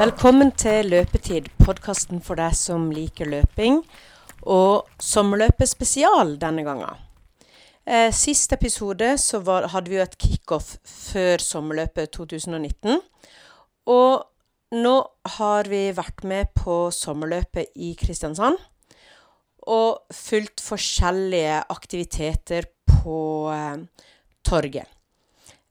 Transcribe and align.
Velkommen 0.00 0.48
til 0.56 0.86
Løpetid, 0.88 1.50
podkasten 1.60 2.22
for 2.24 2.40
deg 2.40 2.54
som 2.56 2.86
liker 2.88 3.28
løping. 3.28 3.82
Og 4.48 4.86
sommerløpet 4.96 5.68
spesial 5.68 6.38
denne 6.40 6.64
gangen. 6.64 7.02
Eh, 7.84 8.08
sist 8.16 8.54
episode 8.56 9.10
så 9.20 9.42
var, 9.44 9.66
hadde 9.74 9.92
vi 9.92 9.98
jo 9.98 10.06
et 10.06 10.16
kickoff 10.16 10.70
før 10.88 11.44
sommerløpet 11.44 12.14
2019. 12.16 12.96
Og 13.92 14.24
nå 14.80 14.96
har 15.36 15.68
vi 15.68 15.82
vært 15.92 16.24
med 16.24 16.48
på 16.56 16.78
sommerløpet 16.96 17.76
i 17.76 17.92
Kristiansand. 18.00 18.56
Og 19.68 20.16
fulgt 20.16 20.64
forskjellige 20.64 21.60
aktiviteter 21.76 22.72
på 22.88 23.18
eh, 23.52 24.06
torget. 24.48 24.88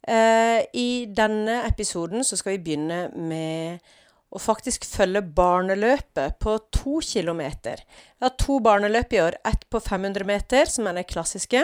Eh, 0.06 0.60
I 0.70 0.92
denne 1.18 1.64
episoden 1.66 2.22
så 2.22 2.38
skal 2.38 2.60
vi 2.60 2.68
begynne 2.70 3.08
med 3.18 3.98
å 4.30 4.42
faktisk 4.42 4.86
følge 4.86 5.24
barneløpet 5.36 6.38
på 6.42 6.56
to 6.76 7.00
kilometer. 7.06 7.82
Vi 8.20 8.28
har 8.28 8.36
to 8.38 8.60
barneløp 8.64 9.14
i 9.16 9.22
år. 9.24 9.40
Ett 9.48 9.66
på 9.70 9.82
500 9.82 10.28
meter, 10.28 10.70
som 10.70 10.88
er 10.88 11.00
det 11.00 11.08
klassiske. 11.10 11.64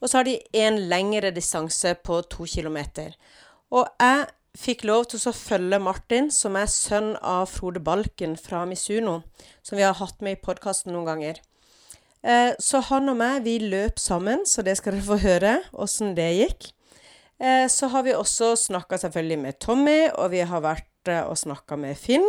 Og 0.00 0.08
så 0.08 0.20
har 0.20 0.28
de 0.28 0.38
en 0.62 0.78
lengre 0.88 1.32
distanse 1.36 1.92
på 2.04 2.22
to 2.32 2.48
kilometer. 2.48 3.12
Og 3.70 3.84
jeg 4.00 4.26
fikk 4.58 4.86
lov 4.88 5.06
til 5.10 5.22
å 5.28 5.36
følge 5.36 5.78
Martin, 5.82 6.30
som 6.34 6.56
er 6.58 6.70
sønn 6.72 7.12
av 7.20 7.46
Frode 7.52 7.82
Balken 7.84 8.34
fra 8.40 8.64
Misuno, 8.66 9.20
som 9.62 9.78
vi 9.78 9.86
har 9.86 9.98
hatt 10.00 10.24
med 10.24 10.38
i 10.38 10.42
podkasten 10.42 10.94
noen 10.94 11.08
ganger. 11.12 11.40
Eh, 12.20 12.52
så 12.60 12.82
han 12.90 13.12
og 13.12 13.20
meg, 13.20 13.44
vi 13.46 13.58
løp 13.62 14.00
sammen, 14.00 14.44
så 14.48 14.64
det 14.66 14.76
skal 14.80 14.96
dere 14.96 15.06
få 15.06 15.20
høre 15.22 15.54
åssen 15.72 16.16
det 16.18 16.30
gikk. 16.36 16.72
Eh, 17.40 17.66
så 17.72 17.88
har 17.92 18.04
vi 18.04 18.16
også 18.16 18.52
snakka 18.58 18.98
selvfølgelig 19.00 19.40
med 19.44 19.60
Tommy, 19.62 20.00
og 20.10 20.32
vi 20.34 20.42
har 20.44 20.64
vært 20.64 20.89
og 21.08 21.38
snakka 21.38 21.78
med 21.80 21.96
Finn. 21.98 22.26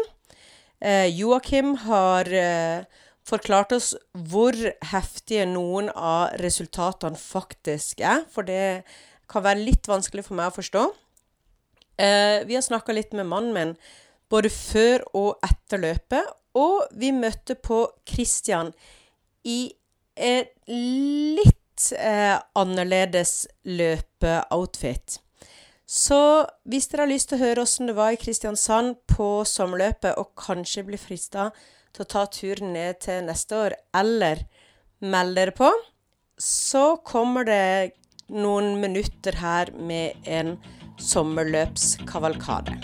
Eh, 0.81 1.07
Joakim 1.11 1.75
har 1.83 2.29
eh, 2.33 2.83
forklart 3.27 3.75
oss 3.75 3.93
hvor 4.13 4.55
heftige 4.91 5.45
noen 5.49 5.91
av 5.93 6.37
resultatene 6.41 7.19
faktisk 7.19 8.01
er, 8.01 8.23
for 8.31 8.47
det 8.47 8.83
kan 9.31 9.45
være 9.45 9.65
litt 9.67 9.87
vanskelig 9.87 10.25
for 10.27 10.39
meg 10.39 10.51
å 10.51 10.57
forstå. 10.57 10.85
Eh, 12.01 12.37
vi 12.47 12.55
har 12.57 12.65
snakka 12.65 12.95
litt 12.95 13.13
med 13.13 13.29
mannen 13.29 13.53
min 13.53 13.75
både 14.31 14.49
før 14.49 15.03
og 15.17 15.43
etter 15.43 15.81
løpet, 15.83 16.29
og 16.57 16.87
vi 16.97 17.11
møtte 17.15 17.55
på 17.55 17.83
Christian 18.07 18.71
i 19.47 19.71
et 20.15 20.51
litt 20.67 21.91
eh, 21.95 22.37
annerledes 22.59 23.45
løpeoutfit. 23.67 25.19
Så 25.91 26.47
hvis 26.71 26.85
dere 26.87 27.03
har 27.03 27.09
lyst 27.11 27.27
til 27.27 27.35
å 27.35 27.43
høre 27.43 27.63
åssen 27.65 27.89
det 27.89 27.97
var 27.97 28.13
i 28.15 28.19
Kristiansand 28.19 28.93
på 29.11 29.43
sommerløpet, 29.43 30.15
og 30.15 30.31
kanskje 30.39 30.85
blir 30.87 31.01
frista 31.01 31.49
til 31.91 32.05
å 32.05 32.11
ta 32.13 32.21
turen 32.31 32.71
ned 32.71 33.01
til 33.03 33.25
neste 33.27 33.57
år, 33.59 33.75
eller 33.99 34.45
melde 35.03 35.35
dere 35.41 35.55
på, 35.57 35.67
så 36.39 36.95
kommer 37.03 37.43
det 37.43 37.91
noen 38.31 38.79
minutter 38.79 39.35
her 39.41 39.73
med 39.75 40.15
en 40.23 40.55
sommerløpskavalkade. 40.95 42.79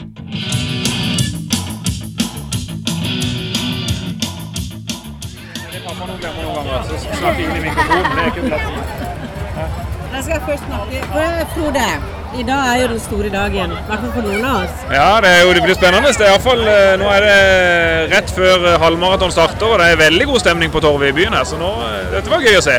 Jeg 10.11 10.23
skal 10.27 10.39
først 10.43 10.63
snakke. 10.67 11.03
Frode, 11.55 12.16
i 12.35 12.43
dag 12.43 12.67
er 12.73 12.81
jo 12.81 12.87
den 12.91 12.99
store 12.99 13.29
dagen. 13.29 13.71
I 13.71 13.85
hvert 13.87 14.03
fall 14.03 14.11
for 14.17 14.27
noen 14.27 14.45
av 14.45 14.65
oss. 14.65 14.83
Ja, 14.91 15.09
det, 15.23 15.31
er 15.31 15.45
jo, 15.45 15.53
det 15.55 15.63
blir 15.63 15.77
spennende. 15.79 16.11
Det 16.11 16.25
er 16.25 16.33
i 16.33 16.35
hvert 16.35 16.47
fall, 16.47 16.63
eh, 16.67 16.93
nå 16.99 17.07
er 17.13 17.25
det 17.27 17.37
rett 18.13 18.33
før 18.35 18.67
eh, 18.73 18.79
halvmaraton 18.83 19.31
starter, 19.31 19.67
og 19.71 19.79
det 19.81 19.87
er 19.93 20.01
veldig 20.03 20.27
god 20.33 20.43
stemning 20.43 20.73
på 20.73 20.83
torvet 20.83 21.13
i 21.13 21.15
byen 21.17 21.37
her. 21.37 21.47
Så 21.47 21.59
nå, 21.61 21.71
eh, 21.87 22.03
dette 22.17 22.33
var 22.33 22.43
gøy 22.43 22.59
å 22.59 22.65
se. 22.67 22.77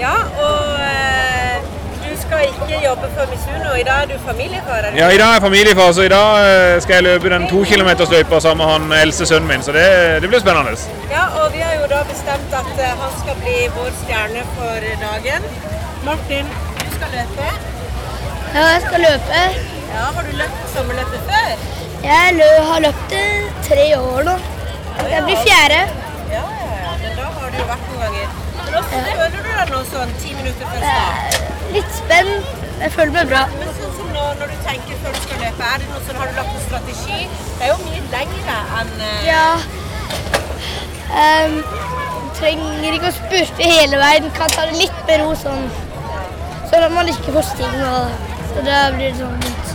Ja, 0.00 0.12
og 0.44 0.84
eh, 0.84 1.56
du 2.04 2.12
skal 2.20 2.46
ikke 2.50 2.82
jobbe 2.84 3.10
for 3.16 3.32
Misuno. 3.32 3.72
I 3.80 3.86
dag 3.88 4.04
er 4.04 4.12
du 4.12 4.16
familiefar? 4.28 4.90
Ja, 4.96 5.08
I 5.08 5.18
dag 5.20 5.26
er 5.30 5.34
jeg 5.38 5.46
familiefar, 5.48 5.92
så 5.96 6.06
i 6.06 6.12
dag 6.12 6.44
eh, 6.52 6.76
skal 6.84 6.98
jeg 7.00 7.08
løpe 7.08 7.34
den 7.34 7.48
to 7.50 7.64
kilometersløypa 7.72 8.40
sammen 8.44 8.64
med 8.66 8.72
han 8.74 9.00
else, 9.00 9.26
sønnen 9.32 9.48
min. 9.50 9.64
Så 9.64 9.74
det, 9.76 9.88
det 10.22 10.30
blir 10.32 10.44
spennende. 10.44 10.76
Ja, 11.10 11.26
og 11.40 11.52
vi 11.56 11.64
har 11.64 11.76
jo 11.80 11.88
da 11.90 12.04
bestemt 12.12 12.56
at 12.62 12.72
eh, 12.76 12.96
han 13.02 13.20
skal 13.24 13.42
bli 13.42 13.58
vår 13.80 13.92
stjerne 14.04 14.46
for 14.54 14.88
dagen. 15.08 15.52
Martin, 16.04 16.56
du 16.84 16.88
skal 16.96 17.16
løpe. 17.16 17.79
Ja, 18.54 18.62
jeg 18.74 18.82
skal 18.82 19.00
løpe. 19.00 19.40
Ja, 19.94 20.04
Har 20.14 20.22
du 20.26 20.32
løpt 20.36 20.62
sommerløpet 20.74 21.20
før? 21.30 21.50
Jeg 22.02 22.34
lø 22.38 22.48
har 22.70 22.80
løpt 22.84 23.10
det 23.10 23.26
tre 23.68 23.84
år 23.98 24.22
nå. 24.28 24.32
Jeg 25.12 25.20
blir 25.26 25.36
fjerde. 25.48 25.80
Ja, 26.32 26.40
ja, 26.62 26.72
ja. 26.84 26.94
Men 27.02 27.12
da 27.18 27.26
har 27.36 27.52
du 27.54 27.60
vært 27.68 27.84
noen 27.90 28.00
ganger. 28.04 28.32
Men 28.56 28.64
Hvordan 28.64 29.04
føler 29.20 29.36
du 29.36 29.50
deg 29.50 29.70
nå 29.74 29.82
sånn 29.92 30.14
ti 30.22 30.34
minutter 30.38 30.72
før 30.72 30.82
start? 30.86 31.38
Litt 31.76 31.92
spent. 31.98 32.56
Jeg 32.80 32.92
føler 32.96 33.14
meg 33.18 33.30
bra. 33.30 33.42
Men 33.60 33.70
sånn 33.76 33.92
som 33.98 34.08
nå, 34.16 34.24
når 34.40 34.50
du 34.50 34.56
tenker 34.66 34.98
før 35.04 35.14
du 35.14 35.20
skal 35.26 35.44
løpe, 35.44 35.68
er 35.68 35.84
det 35.84 35.90
noe 35.92 36.02
sånn, 36.08 36.18
har 36.22 36.32
du 36.32 36.40
lagt 36.40 36.56
en 36.56 36.64
strategi? 36.64 37.20
Det 37.60 37.68
er 37.68 37.70
jo 37.70 37.78
mye 37.84 38.02
lengre 38.16 38.56
enn 38.80 38.92
uh... 39.04 39.12
Ja. 39.28 39.44
Um, 41.20 41.56
trenger 42.40 42.98
ikke 42.98 43.12
å 43.12 43.16
spurte 43.20 43.70
hele 43.76 44.02
veien. 44.02 44.26
Kan 44.34 44.50
ta 44.56 44.66
det 44.66 44.80
litt 44.80 45.06
med 45.06 45.22
ro 45.22 45.38
sånn. 45.38 45.70
Sånn 46.70 46.88
at 46.88 46.98
man 46.98 47.14
ikke 47.14 47.36
får 47.38 47.48
sting. 47.52 47.78
Så 48.50 48.62
da 48.66 48.78
blir 48.94 49.10
det 49.10 49.16
sånn 49.18 49.40
litt 49.46 49.74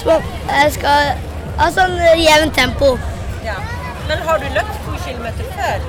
Så 0.00 0.18
jeg 0.48 0.72
skal 0.78 1.12
ha 1.60 1.70
sånn 1.78 1.96
jevnt 2.20 2.54
tempo. 2.56 2.96
ja. 3.44 3.56
Men 4.08 4.18
har 4.18 4.38
du 4.38 4.44
løpt 4.54 4.76
to 4.86 4.98
kilometer 5.04 5.44
før? 5.56 5.80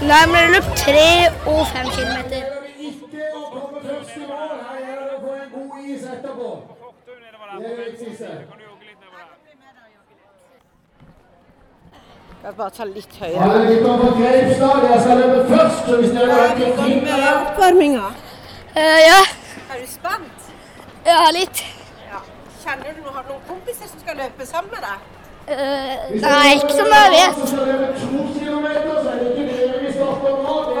Nei, 0.00 0.26
men 0.26 0.36
jeg 0.36 0.46
har 0.46 0.54
løpt 0.54 0.78
tre 0.84 1.08
og 1.46 1.66
fem 1.72 1.90
kilometer. 1.96 2.46
er. 8.20 8.44
Skal 12.38 12.54
bare 12.56 12.70
ta 12.70 12.84
litt 12.84 13.08
på 13.82 14.10
Greipstad, 14.20 14.80
dere 14.82 15.00
skal 15.02 15.18
løpe 15.18 15.40
først. 15.48 15.84
Så 15.86 15.96
hvis 16.00 16.10
dere 16.14 16.32
har 16.32 16.54
ikke 16.54 16.70
tid 16.84 17.02
med 17.02 17.12
det 17.12 17.34
oppvarminga. 17.34 18.06
Uh, 18.76 19.00
ja. 19.10 19.20
Ja, 21.08 21.30
litt. 21.32 21.64
Ja. 22.10 22.18
Kjenner 22.60 22.92
du 22.92 23.00
noen, 23.00 23.22
noen 23.30 23.44
kompiser 23.48 23.88
som 23.88 24.00
skal 24.02 24.18
løpe 24.20 24.44
sammen 24.44 24.68
med 24.74 24.82
deg? 24.84 24.96
Uh, 25.48 25.94
nei, 26.20 26.48
ikke 26.58 26.74
som 26.76 26.90
jeg 26.92 27.08
vet. 27.14 27.36
Hva 27.48 28.72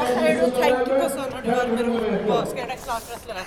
er 0.04 0.20
det 0.20 0.34
du 0.36 0.48
tenker 0.58 0.90
på 0.90 1.06
sånn 1.14 1.30
når 1.32 1.46
du 1.46 1.48
varmer 1.54 1.88
opp 1.94 2.28
og 2.34 2.42
skal 2.50 2.60
gjøre 2.60 2.72
deg 2.74 2.80
klar 2.82 3.00
for 3.06 3.12
løpe? 3.30 3.44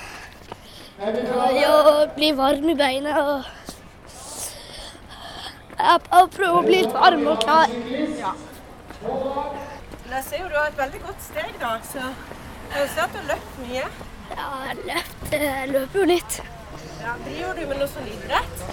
Er 1.01 1.09
vi? 1.13 1.21
Ja, 1.59 1.75
bli 2.15 2.29
varm 2.39 2.65
i 2.69 2.75
beina 2.79 3.11
og 3.21 3.45
Jeg 5.81 5.99
prøve 6.33 6.55
å 6.55 6.63
bli 6.65 6.79
litt 6.81 6.93
varm 6.93 7.27
og 7.29 7.37
klar. 7.43 7.67
Men 9.01 10.15
jeg 10.15 10.23
ser 10.31 10.41
jo 10.41 10.49
du 10.49 10.57
har 10.57 10.67
et 10.71 10.81
veldig 10.81 11.01
godt 11.05 11.21
steg 11.27 11.53
da, 11.61 11.75
så 11.91 12.01
jeg 12.07 12.89
ser 12.95 13.05
at 13.05 13.13
du 13.13 13.21
har 13.21 13.29
løpt 13.35 13.61
mye. 13.67 13.85
Ja, 14.33 14.49
jeg 14.71 14.75
løpt, 14.89 15.29
jeg 15.37 15.69
løper 15.75 16.01
jo 16.01 16.09
litt. 16.15 16.41
Ja, 17.01 17.15
Driver 17.25 17.53
du 17.57 17.63
med 17.69 17.79
noe 17.81 17.89
sånn 17.89 18.07
idrett? 18.11 18.63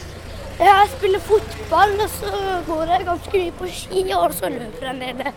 Ja, 0.59 0.73
Jeg 0.83 0.89
spiller 0.97 1.23
fotball, 1.23 1.95
og 2.03 2.11
så 2.13 2.31
går 2.67 2.93
jeg 2.93 3.07
ganske 3.07 3.41
mye 3.43 3.55
på 3.61 3.69
ski, 3.73 4.03
og 4.17 4.35
så 4.37 4.51
løper 4.53 4.89
jeg 4.89 4.95
en 4.95 5.01
del. 5.05 5.33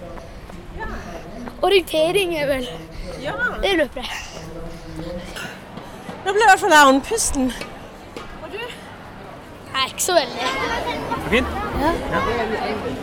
Orientering 1.62 2.34
er 2.41 2.47
vel 2.50 2.68
Ja. 3.22 3.34
Det 3.62 3.74
løper 3.78 4.01
jeg. 4.01 4.12
Nå 6.25 6.33
ble 6.33 6.42
i 6.42 6.48
hvert 6.50 6.62
fall 6.62 6.74
jeg 6.74 6.88
andpusten. 6.94 7.51
Og 8.42 8.48
du? 8.54 8.57
Nei, 9.71 9.86
ikke 9.88 10.04
så 10.06 10.16
veldig. 10.18 10.50
Fint. 11.31 11.54
Ja. 11.81 11.92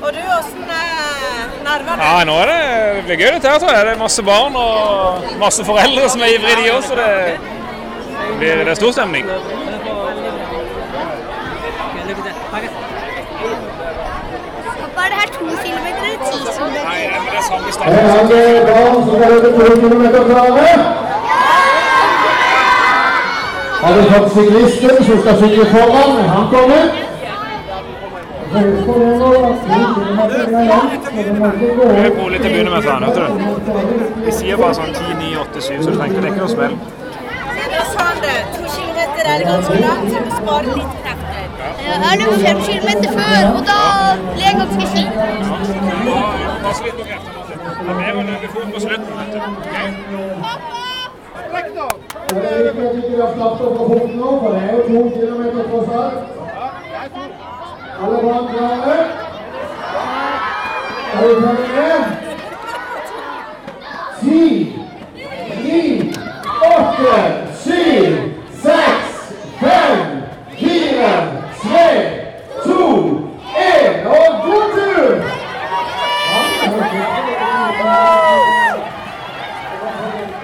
Og 0.02 0.10
du, 0.14 0.20
åssen 0.36 0.68
er 0.74 1.54
nervene? 1.64 2.02
Ja, 2.02 2.24
nå 2.28 2.34
er 2.42 2.50
det, 2.52 2.58
det 2.98 3.04
blir 3.08 3.22
gøy 3.22 3.30
dette 3.36 3.50
her, 3.54 3.62
tror 3.62 3.72
jeg. 3.74 3.86
Det 3.88 3.94
er 3.94 4.02
masse 4.02 4.26
barn 4.26 4.58
og 4.58 5.30
masse 5.40 5.64
foreldre 5.66 6.10
som 6.12 6.22
er 6.26 6.34
ivrige, 6.36 6.60
de 6.66 6.74
også. 6.76 6.98
Det, 6.98 7.08
det, 7.38 8.36
blir, 8.42 8.64
det 8.64 8.74
er 8.74 8.80
stor 8.82 8.94
stemning. 8.98 9.26
Pappa, 14.80 15.00
er 15.04 15.08
det 15.12 15.18
her 15.20 15.30
to 15.38 15.44
kilometer 15.64 16.02
eller 16.04 16.20
ti 16.24 16.38
kilometer? 16.38 16.84
Nei, 16.84 17.00
men 17.12 17.26
det 17.34 17.42
er 17.76 18.26
det 18.30 18.44
barn 18.68 18.94
som 18.94 19.12
skal 19.16 19.28
løpe 19.32 19.48
to 19.58 19.64
kilometer 19.80 20.22
klare? 20.30 20.68
Har 23.82 23.92
vi 23.96 24.02
fått 24.12 24.32
syklisten 24.32 25.04
som 25.04 25.20
skal 25.20 25.36
sykle 25.42 25.64
foran? 25.74 26.12
Han 26.28 26.44
kommer. 26.54 26.82
Du 28.52 28.56
er 28.58 28.64
litt 32.30 32.42
til 32.42 32.48
å 32.48 32.52
begynne 32.52 32.70
med, 32.70 32.82
sa 32.84 32.92
han. 32.94 33.02
Hørte 33.04 33.20
du? 33.20 33.26
De 34.24 34.32
sier 34.32 34.56
bare 34.56 34.74
sånn 34.78 34.92
10, 34.94 35.02
9, 35.20 35.36
8, 35.44 35.60
7, 35.60 35.82
så 35.84 35.88
du 35.90 35.96
tenker 36.00 36.18
det 36.18 36.26
er 36.26 36.32
ikke 36.32 36.44
noe 36.46 36.54
smell. 36.56 36.74
To 38.54 38.62
kilometer 38.74 39.24
er 39.34 39.40
ganske 39.46 39.76
langt, 39.84 40.06
så 40.10 40.16
du 40.18 40.24
må 40.26 40.32
spare 40.42 40.68
litt 40.80 40.92
krefter. 41.02 41.38
Jeg 41.84 41.96
har 42.04 42.14
løpt 42.22 42.38
fem 42.46 42.58
kilometer 42.66 43.10
før, 43.18 43.42
og 43.52 43.62
da 43.68 43.80
ble 44.32 44.44
jeg 44.46 44.54
ganske 44.62 44.84
sliten. 44.94 45.18
Er 47.78 47.84
bedre 47.86 48.19
å 48.19 48.22
løpe 48.26 48.48
fort 48.52 48.70
på 48.75 48.80
slutten. 48.82 49.12
vet 49.14 49.32
du. 49.32 49.38
Ok? 49.38 49.75
Det 52.28 52.48
er 52.48 52.62
viktig 52.64 52.84
at 52.86 52.96
ikke 52.96 53.12
vi 53.12 53.20
har 53.20 53.32
slappet 53.36 53.66
opp 53.66 53.76
på 53.78 53.84
foten 53.90 54.16
nå, 54.19 54.30
for 54.42 54.48
det 54.52 54.60
er 54.62 54.70
jo 54.72 54.80
to 54.88 54.98
kilometer 55.14 55.62
tross 55.70 55.90
alt. 56.00 56.19
Alle 58.02 58.19
barn 58.25 58.46
klare? 58.52 58.98
Er 61.14 61.20
vi 61.22 61.32
klare? 61.38 61.98
Ti, 64.20 64.42
ni, 65.62 65.80
åtte, 66.72 67.19
syv, 67.62 68.12
seks, 68.66 69.10
fem, 69.60 69.98
fire, 70.58 71.14
tre, 71.62 71.88
to, 72.64 72.88
én, 73.54 74.06
og 74.06 74.26
god 74.44 74.66
tur! 74.75 75.12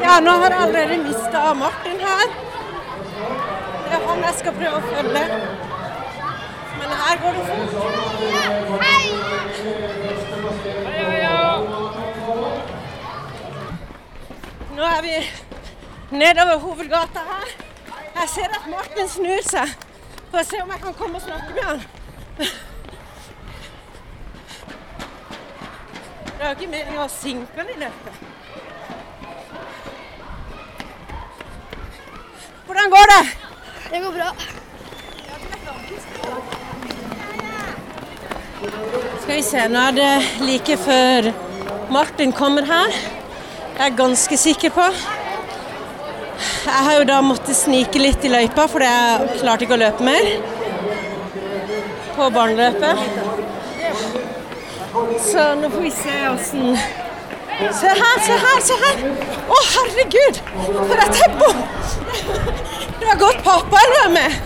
Ja, 0.05 0.21
nå 0.21 0.31
har 0.31 0.51
jeg 0.51 0.61
allerede 0.63 0.97
mista 1.03 1.55
Martin 1.55 1.99
her. 2.01 2.29
Det 3.85 3.97
er 3.97 4.03
han 4.09 4.19
jeg 4.25 4.35
skal 4.39 4.53
prøve 4.59 4.77
å 4.79 4.81
følge. 4.91 5.25
Men 6.79 6.89
her 7.01 7.15
går 7.23 7.33
det 7.39 7.45
fort. 7.49 7.99
Nå 14.77 14.83
er 14.91 15.01
vi 15.07 15.15
nedover 16.23 16.57
hovedgata 16.67 17.21
her. 17.33 17.49
Jeg 18.21 18.29
ser 18.37 18.47
snur 19.15 19.43
seg 19.47 19.75
for 20.31 20.41
å 20.41 20.47
se 20.47 20.61
om 20.63 20.71
jeg 20.75 20.83
kan 20.83 20.97
komme 20.99 21.19
og 21.21 21.25
snakke 21.25 21.51
med 21.55 21.65
han. 21.69 21.85
Det 26.35 26.43
er 26.43 26.49
jo 26.51 26.57
ikke 26.59 26.73
meningen 26.73 27.03
å 27.05 27.09
sinke 27.09 27.61
han 27.61 27.71
i 27.73 27.79
løpet. 27.85 28.15
Hvordan 32.67 32.93
går 32.97 33.11
det? 33.13 33.23
Det 33.93 34.03
går 34.03 34.13
bra. 34.19 34.31
Skal 39.23 39.35
vi 39.35 39.43
se, 39.47 39.67
nå 39.69 39.89
er 39.89 39.99
det 40.01 40.13
like 40.43 40.77
før 40.81 41.31
Martin 41.95 42.33
kommer 42.33 42.67
her. 42.69 43.03
Jeg 43.75 43.91
er 43.91 43.99
ganske 43.99 44.37
sikker 44.39 44.75
på. 44.75 44.89
Jeg 46.75 46.83
har 46.85 46.97
jo 46.99 47.03
da 47.07 47.21
måttet 47.23 47.55
snike 47.55 48.01
litt 48.03 48.25
i 48.27 48.31
løypa, 48.33 48.65
fordi 48.67 48.87
jeg 48.89 49.35
klarte 49.39 49.63
ikke 49.63 49.77
å 49.77 49.79
løpe 49.79 50.03
mer. 50.03 50.25
På 52.17 52.27
barneløpet. 52.35 52.99
Så 55.23 55.45
nå 55.61 55.71
får 55.71 55.85
vi 55.85 55.93
se 55.95 56.17
åssen 56.33 56.77
Se 57.79 57.87
her, 57.87 58.17
se 58.27 58.35
her, 58.43 58.59
se 58.67 58.75
her! 58.81 58.97
Å, 59.47 59.59
herregud! 59.77 60.41
For 60.75 61.03
et 61.05 61.15
tempo! 61.21 61.49
Du 62.99 63.07
har 63.07 63.21
gått 63.23 63.43
pappa 63.47 63.83
eller 63.85 64.01
er 64.09 64.13
med? 64.17 64.41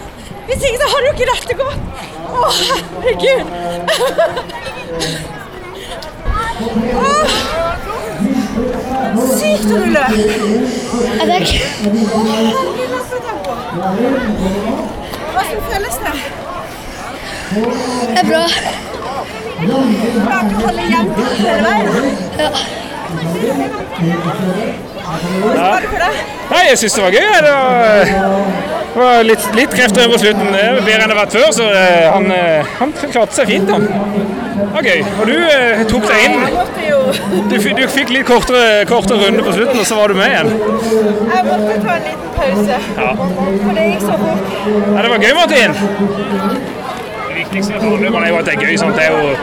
Hvis 0.50 0.66
ikke 0.69 0.82
så 0.82 0.90
har 0.92 1.00
du 1.04 1.08
ikke 1.14 1.30
dette 1.32 1.56
gått. 1.62 1.80
Å, 2.28 2.50
herregud! 2.58 3.46
Åh, 6.98 7.57
Sykt 9.26 9.69
du 9.69 9.85
løp! 9.94 10.12
Ja, 11.19 11.37
ikke. 11.38 11.61
Hvordan 15.32 15.61
føles 15.70 15.97
det? 16.05 16.17
Det 17.50 18.19
er 18.19 18.26
bra. 18.29 18.44
Klarte 19.59 20.55
å 20.55 20.67
holde 20.67 20.82
igjen 20.87 21.09
hele 21.19 21.61
veien? 21.65 21.88
Ja. 22.38 22.49
ja. 22.49 23.49
Nei, 26.49 26.62
jeg 26.69 26.79
syns 26.79 26.94
det 26.99 27.03
var 27.03 27.17
gøy. 27.17 27.29
Det 27.43 29.03
var, 29.03 29.23
litt, 29.26 29.49
litt 29.56 29.73
krefter 29.75 30.11
på 30.12 30.21
slutten. 30.21 30.53
Det 30.53 30.61
er 30.62 30.79
bedre 30.82 31.00
enn 31.00 31.11
det 31.11 31.17
har 31.17 31.23
vært 31.23 31.38
før, 31.38 31.49
så 31.59 31.71
eh, 31.73 32.06
han, 32.12 32.29
eh, 32.35 32.76
han 32.81 32.94
klarte 33.00 33.41
seg 33.41 33.50
fint. 33.50 33.73
han. 33.73 33.82
Gøy. 34.58 35.02
Og 35.20 35.26
du 35.28 35.34
eh, 35.37 35.82
tok 35.90 36.06
deg 36.08 36.25
inn. 36.26 36.37
Jeg 36.43 36.55
måtte 36.55 36.87
jo 36.88 36.99
Du, 37.50 37.56
du 37.78 37.84
fikk 37.93 38.10
litt 38.14 38.26
kortere, 38.28 38.84
kortere 38.88 39.26
runde 39.26 39.44
på 39.46 39.52
slutten, 39.56 39.78
og 39.81 39.87
så 39.88 39.99
var 39.99 40.12
du 40.12 40.19
med 40.19 40.32
igjen. 40.32 40.50
Jeg 40.52 41.46
måtte 41.49 41.78
ta 41.84 41.94
en 41.94 42.05
liten 42.08 42.31
pause. 42.37 42.81
For 42.96 43.72
det 43.78 43.87
gikk 43.88 44.05
så 44.05 44.19
fort. 44.25 44.52
Ja, 44.66 45.02
det 45.02 45.10
var 45.14 45.25
gøy, 45.25 45.32
Martin. 45.38 45.78
Det 47.28 47.38
viktigste 47.38 47.72
med 47.72 47.81
barneløperne 47.87 48.26
er 48.26 48.31
jo 48.34 48.38
at 48.43 48.50
det 48.50 48.55
er 48.56 48.66
gøy. 48.66 48.76
Sant? 48.82 48.99
Det 48.99 49.06
er 49.06 49.16
jo 49.16 49.32
det, 49.32 49.38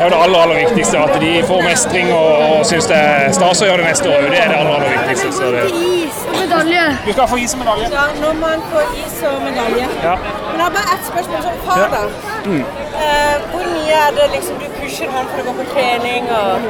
er 0.00 0.04
jo 0.04 0.10
det 0.14 0.20
aller, 0.24 0.38
aller 0.46 0.58
viktigste. 0.64 0.98
At 0.98 1.20
de 1.20 1.32
får 1.48 1.62
mestring 1.66 2.12
og, 2.14 2.30
og 2.48 2.66
syns 2.70 2.88
det 2.90 3.00
er 3.10 3.32
stas 3.36 3.60
å 3.64 3.68
gjøre 3.70 3.82
det 3.82 3.90
neste 3.90 4.12
år. 4.12 4.28
Det 4.32 4.40
er 4.40 4.52
det 4.54 4.60
aller, 4.62 4.74
aller 4.78 4.92
viktigste. 4.96 5.32
Så 5.36 5.52
det. 5.56 5.66
Is 5.76 6.19
og 6.30 6.36
medalje. 6.44 6.84
Du 7.06 7.12
skal 7.12 7.28
få 7.32 7.36
is 7.44 7.54
og 7.54 7.60
medalje. 7.62 7.86
Ja, 7.98 8.04
når 8.24 8.34
man 8.46 8.58
får 8.72 8.84
is 9.04 9.16
og 9.30 9.36
medalje. 9.48 9.86
Ja. 10.06 10.14
Men 10.50 10.56
jeg 10.60 10.64
har 10.66 10.74
bare 10.78 10.94
ett 10.96 11.04
spørsmål 11.12 11.40
som 11.48 11.54
far, 11.66 11.86
da. 11.94 12.02
Eh, 13.00 13.34
hvor 13.52 13.64
mye 13.74 13.96
er 14.06 14.10
det 14.16 14.26
liksom 14.34 14.56
du 14.62 14.66
pusher 14.80 15.08
han 15.16 15.28
for 15.30 15.40
å 15.40 15.44
gå 15.48 15.52
på 15.60 15.64
trening 15.74 16.26
og 16.36 16.66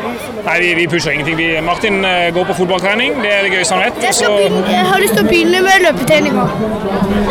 Nei, 0.47 0.57
vi, 0.63 0.69
vi 0.79 0.87
pusher 0.93 1.15
ingenting. 1.15 1.37
Vi, 1.41 1.49
Martin 1.65 2.05
eh, 2.05 2.29
går 2.37 2.45
på 2.51 2.57
fotballtrening. 2.61 3.17
Det 3.23 3.33
er 3.37 3.47
det 3.47 3.53
gøyeste 3.55 3.77
han 3.77 3.85
vet. 3.87 4.03
Jeg, 4.05 4.15
Og 4.15 4.19
så, 4.21 4.33
begynne, 4.37 4.65
jeg 4.75 4.89
har 4.91 5.05
lyst 5.05 5.17
til 5.19 5.25
å 5.25 5.29
begynne 5.31 5.63
med 5.67 5.87
løpetreninga. 5.87 6.47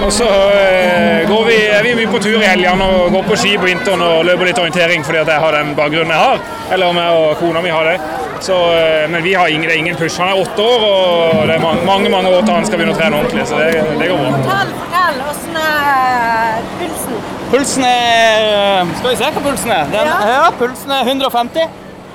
og 0.06 0.12
så 0.20 0.30
eh, 0.60 1.28
går 1.30 1.44
vi, 1.50 1.60
er 1.78 1.86
vi 1.88 1.96
mye 2.02 2.12
på 2.12 2.24
tur 2.26 2.38
i 2.40 2.48
helgene 2.48 2.90
og 2.96 3.14
går 3.18 3.28
på 3.32 3.40
ski 3.44 3.56
på 3.60 3.70
vinteren 3.70 4.04
og 4.06 4.26
løper 4.28 4.52
litt 4.52 4.64
orientering 4.66 5.06
fordi 5.08 5.24
at 5.24 5.32
jeg 5.36 5.46
har 5.46 5.60
den 5.60 5.76
bakgrunnen 5.80 6.16
jeg 6.16 6.26
har. 6.28 6.59
Eller 6.72 6.94
meg 6.94 7.10
og 7.18 7.38
kona 7.40 7.62
mi 7.66 7.70
har 7.74 7.84
det. 7.90 7.98
Så, 8.46 8.56
eh, 8.76 9.08
men 9.10 9.24
vi 9.24 9.34
har 9.34 9.48
ingen, 9.52 9.68
det 9.68 9.74
er 9.76 9.80
ingen 9.82 9.96
push. 10.00 10.20
Han 10.22 10.30
er 10.30 10.38
åtte 10.44 10.62
år, 10.64 10.80
og 10.90 11.48
det 11.50 11.56
er 11.56 11.60
mange, 11.64 11.84
mange, 11.86 12.10
mange 12.14 12.30
år 12.30 12.42
til 12.46 12.54
han 12.56 12.66
skal 12.66 12.78
begynne 12.80 12.94
å 12.96 13.00
trene 13.00 13.16
ordentlig. 13.20 13.48
Så 13.50 13.56
det, 13.60 13.72
det 14.00 14.08
går 14.12 14.18
bra. 14.22 14.30
Fortell, 14.38 14.72
fortell, 14.84 15.18
åssen 15.32 15.56
er 15.64 16.62
pulsen? 16.80 17.16
Pulsen 17.50 17.84
er 17.90 18.86
Skal 19.00 19.10
vi 19.10 19.16
se 19.20 19.24
hva 19.36 19.42
pulsen 19.50 19.72
er? 19.76 19.84
Den, 19.92 20.06
Ja. 20.08 20.18
ja. 20.30 20.52
pulsen 20.60 20.92
er 20.94 21.04
150. 21.10 21.64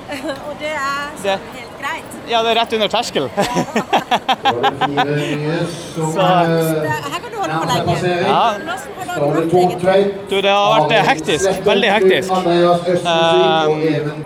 Og 0.48 0.54
det 0.60 0.70
er 0.70 1.02
Det- 1.22 1.38
sånn 1.40 1.40
helt 1.58 1.76
greit. 1.82 2.08
Ja, 2.30 2.42
det 2.42 2.50
er 2.54 2.60
rett 2.62 2.72
under 2.78 2.88
terskel. 2.88 3.26
Så- 5.94 6.10
eh, 6.20 6.90
her 7.02 7.18
kan 7.20 7.30
du 7.32 7.36
holde 7.42 7.54
på 7.60 7.66
lenge. 7.68 7.94
Ja. 8.28 8.54
Du 10.30 10.36
det 10.40 10.50
har 10.50 10.80
vært 10.80 10.92
eh, 10.92 11.04
hektisk. 11.10 11.48
Veldig 11.66 11.90
hektisk. 11.90 12.30
Even 12.32 14.24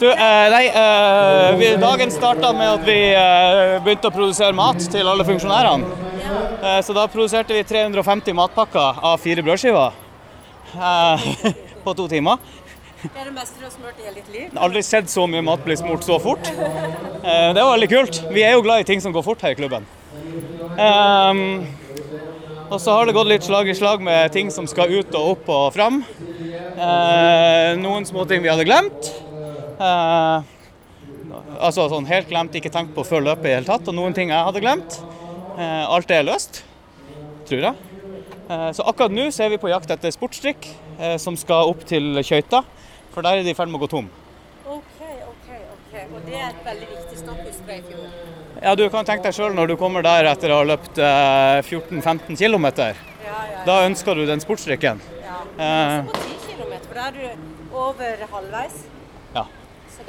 Du, 0.00 0.06
eh, 0.08 0.50
nei, 0.50 0.66
eh, 0.66 1.56
vi, 1.60 1.76
dagen 1.76 2.10
starta 2.10 2.54
med 2.56 2.70
at 2.72 2.86
vi 2.86 2.94
eh, 3.12 3.74
begynte 3.84 4.08
å 4.08 4.14
produsere 4.14 4.56
mat 4.56 4.80
til 4.80 5.04
alle 5.04 5.26
funksjonærene. 5.28 6.06
Eh, 6.62 6.78
så 6.86 6.96
da 6.96 7.04
produserte 7.12 7.52
vi 7.52 7.66
350 7.68 8.32
matpakker 8.38 9.02
av 9.04 9.20
fire 9.20 9.44
brødskiver 9.44 9.92
eh, 10.72 11.28
på 11.84 11.94
to 11.98 12.08
timer. 12.08 12.40
Det 13.02 13.12
er 13.12 13.28
det 13.28 13.36
meste 13.36 13.60
du 13.60 13.68
har 13.68 13.76
smurt 13.76 14.00
i 14.00 14.08
hele 14.08 14.16
ditt 14.22 14.32
liv. 14.32 14.56
Aldri 14.56 14.86
sett 14.88 15.12
så 15.12 15.28
mye 15.28 15.44
mat 15.44 15.68
bli 15.68 15.76
smurt 15.76 16.08
så 16.08 16.16
fort. 16.16 16.48
Eh, 16.48 17.52
det 17.52 17.60
var 17.60 17.74
veldig 17.74 17.92
kult. 17.92 18.24
Vi 18.32 18.48
er 18.48 18.56
jo 18.56 18.64
glad 18.64 18.80
i 18.80 18.88
ting 18.94 19.04
som 19.04 19.12
går 19.12 19.28
fort 19.28 19.44
her 19.44 19.52
i 19.52 19.60
klubben. 19.60 19.84
Ehm, 20.80 21.66
og 22.70 22.78
så 22.80 22.96
har 22.96 23.04
det 23.04 23.20
gått 23.20 23.28
litt 23.28 23.44
slag 23.44 23.68
i 23.68 23.76
slag 23.76 24.00
med 24.00 24.32
ting 24.32 24.48
som 24.48 24.64
skal 24.64 24.96
ut 24.96 25.12
og 25.12 25.34
opp 25.34 25.56
og 25.60 25.72
fram. 25.76 26.06
Eh, 26.40 27.74
noen 27.84 28.08
småting 28.08 28.40
vi 28.40 28.48
hadde 28.48 28.64
glemt. 28.64 29.16
Eh, 29.80 30.42
altså 31.60 31.86
sånn 31.90 32.08
helt 32.10 32.28
glemt, 32.28 32.54
ikke 32.56 32.72
tenkt 32.72 32.92
på 32.96 33.04
før 33.08 33.24
løpet 33.30 33.46
i 33.46 33.48
det 33.52 33.56
hele 33.60 33.70
tatt. 33.70 33.88
Og 33.88 33.96
noen 33.96 34.16
ting 34.16 34.32
jeg 34.32 34.46
hadde 34.48 34.62
glemt. 34.62 34.98
Eh, 35.56 35.84
alt 35.88 36.10
er 36.14 36.26
løst, 36.26 36.62
tror 37.48 37.64
jeg. 37.70 37.86
Eh, 38.50 38.68
så 38.76 38.84
akkurat 38.90 39.14
nå 39.14 39.28
så 39.32 39.46
er 39.46 39.54
vi 39.54 39.60
på 39.62 39.70
jakt 39.72 39.90
etter 39.94 40.12
sportsdrikk 40.14 40.66
eh, 40.98 41.16
som 41.22 41.36
skal 41.38 41.70
opp 41.70 41.84
til 41.88 42.20
Kjøyta. 42.20 42.64
For 43.14 43.26
der 43.26 43.40
er 43.40 43.46
de 43.46 43.54
i 43.54 43.56
ferd 43.58 43.70
med 43.72 43.80
å 43.80 43.84
gå 43.84 43.90
tom. 43.90 44.10
OK, 44.66 45.00
OK. 45.00 45.48
ok. 45.48 45.94
Og 46.14 46.20
det 46.28 46.36
er 46.38 46.50
et 46.50 46.60
veldig 46.66 46.90
viktig 46.92 47.18
stopp 47.22 47.40
husker 47.46 47.72
jeg 47.74 47.82
i 47.82 47.88
fjor. 47.88 48.12
Ja, 48.60 48.74
Du 48.76 48.84
kan 48.92 49.06
tenke 49.08 49.24
deg 49.24 49.34
sjøl 49.34 49.54
når 49.56 49.72
du 49.72 49.76
kommer 49.80 50.04
der 50.04 50.28
etter 50.30 50.52
å 50.52 50.60
ha 50.60 50.68
løpt 50.74 50.98
eh, 51.00 51.62
14-15 51.64 52.36
km. 52.36 52.68
Ja, 52.76 52.92
ja, 53.24 53.64
Da 53.66 53.80
ønsker 53.88 54.18
du 54.18 54.26
den 54.28 54.42
sportsdrikken. 54.44 55.00
ja. 55.24 55.40
Eh, 55.56 55.98
På 56.10 56.20
10 56.20 56.38
km, 56.52 56.74
for 56.86 56.94
da 57.00 57.08
er 57.08 57.16
du 57.16 57.76
over 57.80 58.26
halvveis. 58.34 58.82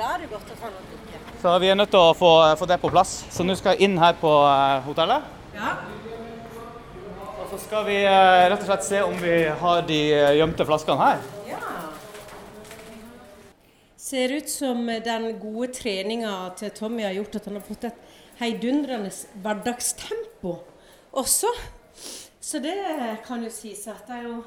Da 0.01 0.15
er 0.15 0.23
det 0.23 0.31
godt 0.31 0.47
å 0.49 0.55
ta 0.57 0.69
noe 0.71 0.81
drikke. 0.89 1.19
Så 1.43 1.51
vi 1.61 1.67
er 1.69 1.75
nødt 1.77 1.91
til 1.93 2.01
å 2.01 2.13
få, 2.17 2.29
få 2.57 2.67
det 2.71 2.79
på 2.81 2.89
plass. 2.89 3.09
Så 3.29 3.43
nå 3.45 3.53
skal 3.59 3.75
jeg 3.75 3.85
inn 3.85 3.99
her 4.01 4.15
på 4.17 4.31
eh, 4.49 4.79
hotellet. 4.87 5.27
Ja. 5.53 5.75
Og 7.35 7.51
så 7.51 7.59
skal 7.61 7.85
vi 7.85 7.99
eh, 7.99 8.45
rett 8.49 8.63
og 8.63 8.65
slett 8.65 8.87
se 8.87 9.03
om 9.05 9.13
vi 9.21 9.35
har 9.61 9.83
de 9.85 9.99
eh, 10.15 10.31
gjemte 10.39 10.65
flaskene 10.65 10.97
her. 11.03 11.21
Ser 14.01 14.33
ut 14.33 14.49
som 14.49 14.89
den 15.05 15.27
gode 15.39 15.69
treninga 15.77 16.33
til 16.57 16.73
Tommy 16.75 17.05
har 17.05 17.13
gjort 17.19 17.37
at 17.37 17.51
han 17.51 17.59
har 17.59 17.67
fått 17.69 17.85
et 17.91 18.01
heidundrende 18.41 19.13
hverdagstempo 19.45 20.57
også. 21.13 21.53
Så 22.41 22.59
det 22.65 22.73
kan 23.29 23.45
jo 23.45 23.53
sies 23.53 23.85
at 23.87 24.09
det 24.09 24.17
er 24.17 24.27
jo 24.31 24.41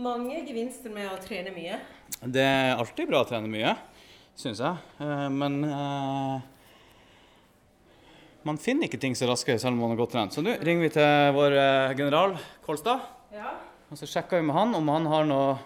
mange 0.00 0.44
gevinster 0.46 0.94
med 0.94 1.10
å 1.10 1.18
trene 1.20 1.50
mye. 1.58 1.82
Det 2.22 2.46
er 2.46 2.78
alltid 2.78 3.10
bra 3.10 3.24
å 3.24 3.28
trene 3.28 3.50
mye, 3.50 3.74
syns 4.40 4.60
jeg. 4.62 4.80
Eh, 5.04 5.28
Men 5.32 5.58
eh, 5.66 6.40
man 8.48 8.58
finner 8.60 8.88
ikke 8.88 9.00
ting 9.00 9.16
så 9.18 9.28
raskere 9.28 9.60
selv 9.60 9.76
om 9.76 9.82
man 9.84 9.92
er 9.94 10.00
godt 10.00 10.14
trent. 10.16 10.32
Så 10.36 10.44
nå 10.44 10.54
ringer 10.64 10.86
vi 10.86 10.92
til 10.94 11.34
vår 11.36 11.56
eh, 11.60 11.96
general 11.98 12.36
Kolstad. 12.64 13.04
Ja. 13.34 13.52
Og 13.90 13.98
så 14.00 14.08
sjekker 14.08 14.40
vi 14.40 14.46
med 14.48 14.56
han 14.56 14.74
om 14.78 14.88
han 14.92 15.08
har 15.10 15.26
noe 15.28 15.58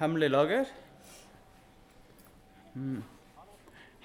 hemmelig 0.00 0.30
lager. 0.32 0.70
Mm. 2.72 3.02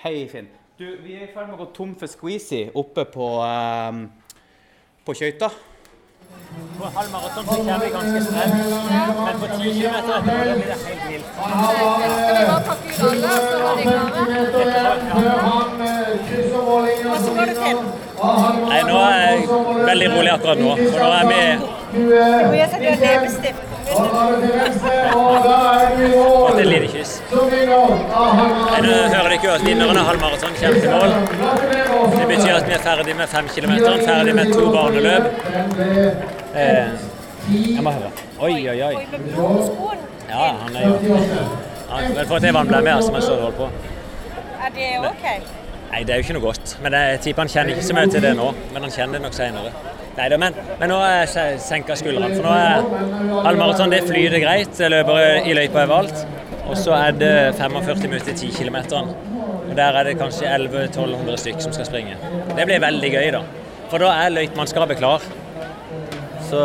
Hei, 0.04 0.16
Finn. 0.32 0.50
Du, 0.76 0.84
vi 1.06 1.16
er 1.16 1.30
i 1.30 1.32
ferd 1.32 1.48
med 1.48 1.56
å 1.56 1.62
gå 1.64 1.70
tom 1.78 1.94
for 1.96 2.12
squeezy 2.12 2.66
oppe 2.76 3.06
på, 3.08 3.30
eh, 3.46 4.02
på 5.08 5.16
Kjøyta. 5.16 5.50
På 6.80 6.86
halv 6.96 7.10
maraton 7.12 7.44
så 7.46 7.52
kommer 7.56 7.80
vi 7.80 7.90
ganske 7.90 8.22
streng, 8.24 8.54
men 9.26 9.36
på 9.40 9.46
10 9.48 9.74
km 9.74 9.96
etterpå 9.96 10.22
blir 10.24 10.56
det 10.56 10.78
helt 10.86 11.04
vilt. 11.10 11.28
Skal 12.16 12.36
vi 12.36 12.44
alle, 12.46 12.56
og 12.56 13.46
så 13.46 13.58
var 13.66 13.76
de 13.76 13.84
klare? 13.84 14.96
Hva 17.04 17.16
så 17.26 17.32
går 17.38 17.46
det 17.46 17.56
til? 17.64 17.78
Nei, 18.70 18.82
nå 18.88 18.98
er 19.04 19.18
jeg 19.22 19.38
veldig 19.90 20.10
rolig 20.16 20.32
akkurat 20.34 20.60
nå, 20.64 20.72
for 20.92 21.00
nå 21.04 21.10
er 21.20 21.26
vi 21.32 21.40
Du 21.96 22.00
må 24.00 24.08
gjøre 24.16 24.40
det 24.42 24.52
til 24.52 24.60
leppestift. 24.62 25.56
fått 26.46 26.60
et 26.60 26.70
lite 26.72 26.92
kyss. 26.94 27.14
Nei, 27.32 28.80
nå 28.86 28.92
hører 28.92 29.30
dere 29.30 29.40
jo 29.44 29.52
at 29.56 29.66
vinneren 29.66 30.00
av 30.02 30.10
halvmaraton 30.10 30.56
kommer 30.60 30.80
til 30.82 30.92
mål. 30.94 31.12
Det 32.16 32.28
betyr 32.32 32.54
at 32.56 32.70
vi 32.70 32.78
er 32.78 32.84
ferdig 32.86 33.16
med 33.20 33.28
fem 33.32 33.50
km, 33.56 33.74
ferdig 34.06 34.36
med 34.36 34.54
to 34.54 34.70
barneløp. 34.76 35.24
Eh, 36.56 36.88
jeg 37.52 37.84
må 37.84 37.92
høre. 37.92 38.12
Oi, 38.40 38.56
oi, 38.70 38.80
oi. 38.82 38.96
Ja, 40.30 40.48
han 40.62 40.76
er 40.76 40.88
jo 40.88 41.18
Han 41.90 42.16
har 42.18 42.36
at 42.36 42.54
vann 42.54 42.68
ble 42.68 42.82
med, 42.82 43.04
som 43.04 43.14
jeg 43.16 43.24
står 43.24 43.36
og 43.36 43.42
holder 43.44 43.58
på. 43.58 43.70
er 44.66 44.70
det 44.76 44.88
OK? 45.00 45.28
Nei, 45.92 46.04
det 46.04 46.14
er 46.14 46.18
jo 46.18 46.24
ikke 46.26 46.34
noe 46.40 46.48
godt. 46.48 46.78
Men 46.82 46.96
jeg 46.98 47.20
tipper 47.24 47.46
han 47.46 47.52
kjenner 47.54 47.76
ikke 47.76 47.86
så 47.86 47.96
mye 47.96 48.10
til 48.12 48.24
det 48.26 48.34
nå. 48.36 48.48
Men 48.74 48.88
han 48.88 48.92
kjenner 48.92 49.20
det 49.20 49.28
nok 49.28 49.38
senere. 49.38 49.72
Nei 50.16 50.30
da, 50.32 50.38
men, 50.40 50.56
men 50.80 50.92
nå 50.92 50.98
er 51.04 51.26
jeg 51.26 51.60
senka 51.60 51.96
skuldrene. 52.00 52.38
For 52.38 52.46
nå 52.48 52.54
er 52.56 53.44
halvmaraton 53.50 53.92
det 53.92 54.04
flyter 54.08 54.40
greit. 54.44 54.78
Jeg 54.80 54.94
løper 54.94 55.42
i 55.44 55.56
løypa 55.58 55.84
overalt. 55.84 56.22
Og 56.66 56.78
så 56.80 56.96
er 56.98 57.18
det 57.20 57.34
45 57.60 58.08
minutter 58.08 58.32
til 58.32 58.50
10 58.50 58.64
km. 58.64 58.78
Og 59.66 59.74
der 59.76 59.98
er 60.00 60.08
det 60.08 60.16
kanskje 60.22 60.48
1100-1200 60.56 61.42
stykker 61.44 61.66
som 61.68 61.76
skal 61.76 61.90
springe. 61.90 62.16
Det 62.56 62.66
blir 62.70 62.80
veldig 62.82 63.12
gøy, 63.18 63.28
da. 63.36 63.44
For 63.92 64.02
da 64.02 64.14
er 64.24 64.34
løypemannskapet 64.38 64.98
klar. 65.04 65.26
Så 66.50 66.64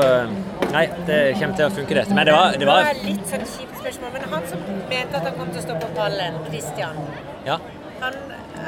Nei, 0.70 0.84
det 1.08 1.16
kommer 1.40 1.56
til 1.58 1.66
å 1.66 1.70
funke, 1.74 1.94
dette. 1.98 2.14
Men 2.14 2.28
det 2.28 2.34
var, 2.36 2.52
det 2.54 2.60
Det 2.62 2.66
var 2.68 2.84
var 2.86 2.98
litt 3.02 3.24
sånn 3.26 3.42
kjipt 3.42 3.80
spørsmål, 3.80 4.12
men 4.14 4.26
han 4.30 4.44
som 4.46 4.60
mente 4.92 5.18
at 5.18 5.24
han 5.26 5.34
kom 5.34 5.48
til 5.50 5.58
å 5.58 5.64
stå 5.64 5.78
på 5.82 5.88
pallen, 5.96 6.36
Christian, 6.46 7.00
Ja. 7.48 7.56
han 8.04 8.18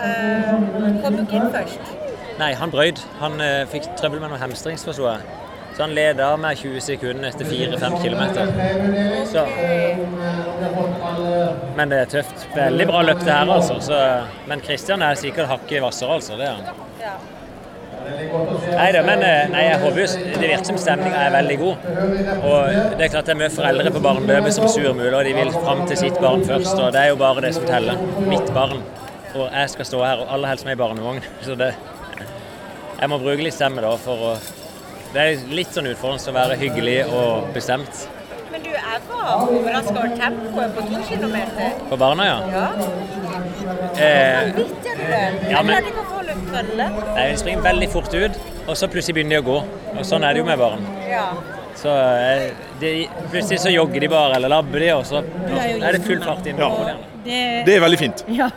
øh, 0.09 0.97
kom 1.05 1.21
jo 1.21 1.23
ikke 1.29 1.37
inn 1.39 1.53
først. 1.55 1.93
Nei, 2.41 2.53
han 2.59 2.73
brøyd. 2.73 3.01
Han 3.21 3.41
eh, 3.45 3.63
fikk 3.71 3.93
trøbbel 3.99 4.23
med 4.23 4.33
noe 4.33 4.41
jeg. 4.41 5.39
Så 5.73 5.83
han 5.83 5.95
leda 5.97 6.37
med 6.37 6.59
20 6.61 6.81
sekunder 6.85 7.29
etter 7.31 7.49
4-5 7.49 7.95
km. 8.03 8.23
Så 9.33 9.45
Men 11.77 11.93
det 11.93 12.01
er 12.03 12.11
tøft. 12.13 12.49
Veldig 12.57 12.89
bra 12.91 13.05
løp 13.09 13.23
det 13.25 13.33
her, 13.33 13.53
altså. 13.57 13.79
Så, 13.81 14.01
men 14.49 14.61
Kristian 14.61 15.03
er 15.03 15.17
sikkert 15.17 15.49
hakket 15.49 15.81
hvassere, 15.85 16.19
altså. 16.19 16.37
Det 16.37 16.51
er 16.51 16.59
han. 16.59 16.83
Ja. 17.01 17.15
Nei 18.03 18.89
da, 18.93 19.01
men 19.07 19.23
eh, 19.23 19.53
jeg 19.63 19.79
håper 19.79 20.15
Det 20.25 20.41
virker 20.43 20.65
som 20.67 20.79
stemninga 20.81 21.21
er 21.23 21.35
veldig 21.37 21.57
god. 21.61 21.87
Og 22.51 22.99
det 22.99 23.07
er 23.07 23.13
klart 23.15 23.31
det 23.31 23.37
er 23.37 23.41
mye 23.45 23.53
foreldre 23.55 23.95
på 23.95 24.03
barneløpet 24.05 24.57
som 24.59 24.69
surmuler, 24.69 25.17
og 25.17 25.25
de 25.25 25.37
vil 25.39 25.55
fram 25.55 25.87
til 25.89 26.01
sitt 26.05 26.21
barn 26.21 26.45
først. 26.45 26.75
Og 26.77 26.93
det 26.93 27.01
er 27.01 27.15
jo 27.15 27.21
bare 27.23 27.47
det 27.47 27.55
som 27.57 27.65
teller. 27.69 28.03
Mitt 28.27 28.53
barn. 28.53 28.83
Og 29.33 29.47
jeg 29.49 29.73
skal 29.73 29.89
stå 29.89 30.05
her, 30.05 30.25
og 30.25 30.35
aller 30.35 30.53
helst 30.53 30.69
med 30.69 30.77
i 30.77 30.83
barnevogn. 30.83 31.23
Så 31.47 31.57
det 31.57 31.73
Jeg 33.03 33.11
må 33.11 33.19
bruke 33.19 33.43
litt 33.43 33.57
stemme 33.57 33.83
da 33.83 33.93
for 34.01 34.27
å 34.31 34.33
Det 35.13 35.21
er 35.23 35.41
litt 35.53 35.75
sånn 35.75 35.89
utfordrende 35.91 36.31
å 36.33 36.37
være 36.37 36.55
hyggelig 36.61 36.99
og 37.13 37.49
bestemt. 37.53 38.05
Men 38.53 38.63
du, 38.65 38.71
jeg 38.73 39.01
var 39.11 39.43
overraska 39.43 39.93
over 39.97 40.15
tempoet 40.17 40.73
på 40.77 40.85
to 40.89 41.01
kilometer. 41.09 41.75
På 41.91 41.99
barna, 42.01 42.25
ja. 42.31 42.39
Ja. 42.53 42.65
Eh, 43.97 44.53
Litt 44.57 44.89
er 44.89 44.97
du 44.97 45.05
det. 45.05 45.21
Jeg 45.21 45.51
Ja, 45.53 45.61
klarte 45.67 45.91
ikke 45.93 46.05
å 46.05 46.09
få 46.15 46.23
litt 46.31 46.47
følge. 46.55 46.87
nei, 47.17 47.27
hun 47.29 47.41
springer 47.43 47.67
veldig 47.69 47.89
fort 47.93 48.15
ut, 48.15 48.41
og 48.67 48.75
så 48.81 48.89
plutselig 48.93 49.19
begynner 49.19 49.37
de 49.37 49.43
å 49.43 49.47
gå. 49.51 49.59
Og 49.99 50.05
sånn 50.09 50.25
er 50.25 50.33
det 50.33 50.41
jo 50.45 50.49
med 50.49 50.59
barn. 50.65 50.87
Ja. 51.11 51.27
Så 51.83 51.93
eh, 51.93 52.51
de, 52.81 52.93
plutselig 53.33 53.61
så 53.67 53.73
jogger 53.75 54.01
de 54.07 54.13
bare, 54.13 54.37
eller 54.41 54.49
labber 54.53 54.81
de, 54.85 54.91
og 54.97 55.05
så 55.09 55.21
er 55.25 55.93
det 55.99 56.05
full 56.09 56.21
fart 56.25 56.47
inn. 56.49 56.61
Ja. 56.61 56.97
Det. 57.25 57.41
Det, 57.67 57.77
er 57.77 57.85
veldig 57.85 57.99
fint. 58.01 58.25
ja. 58.41 58.49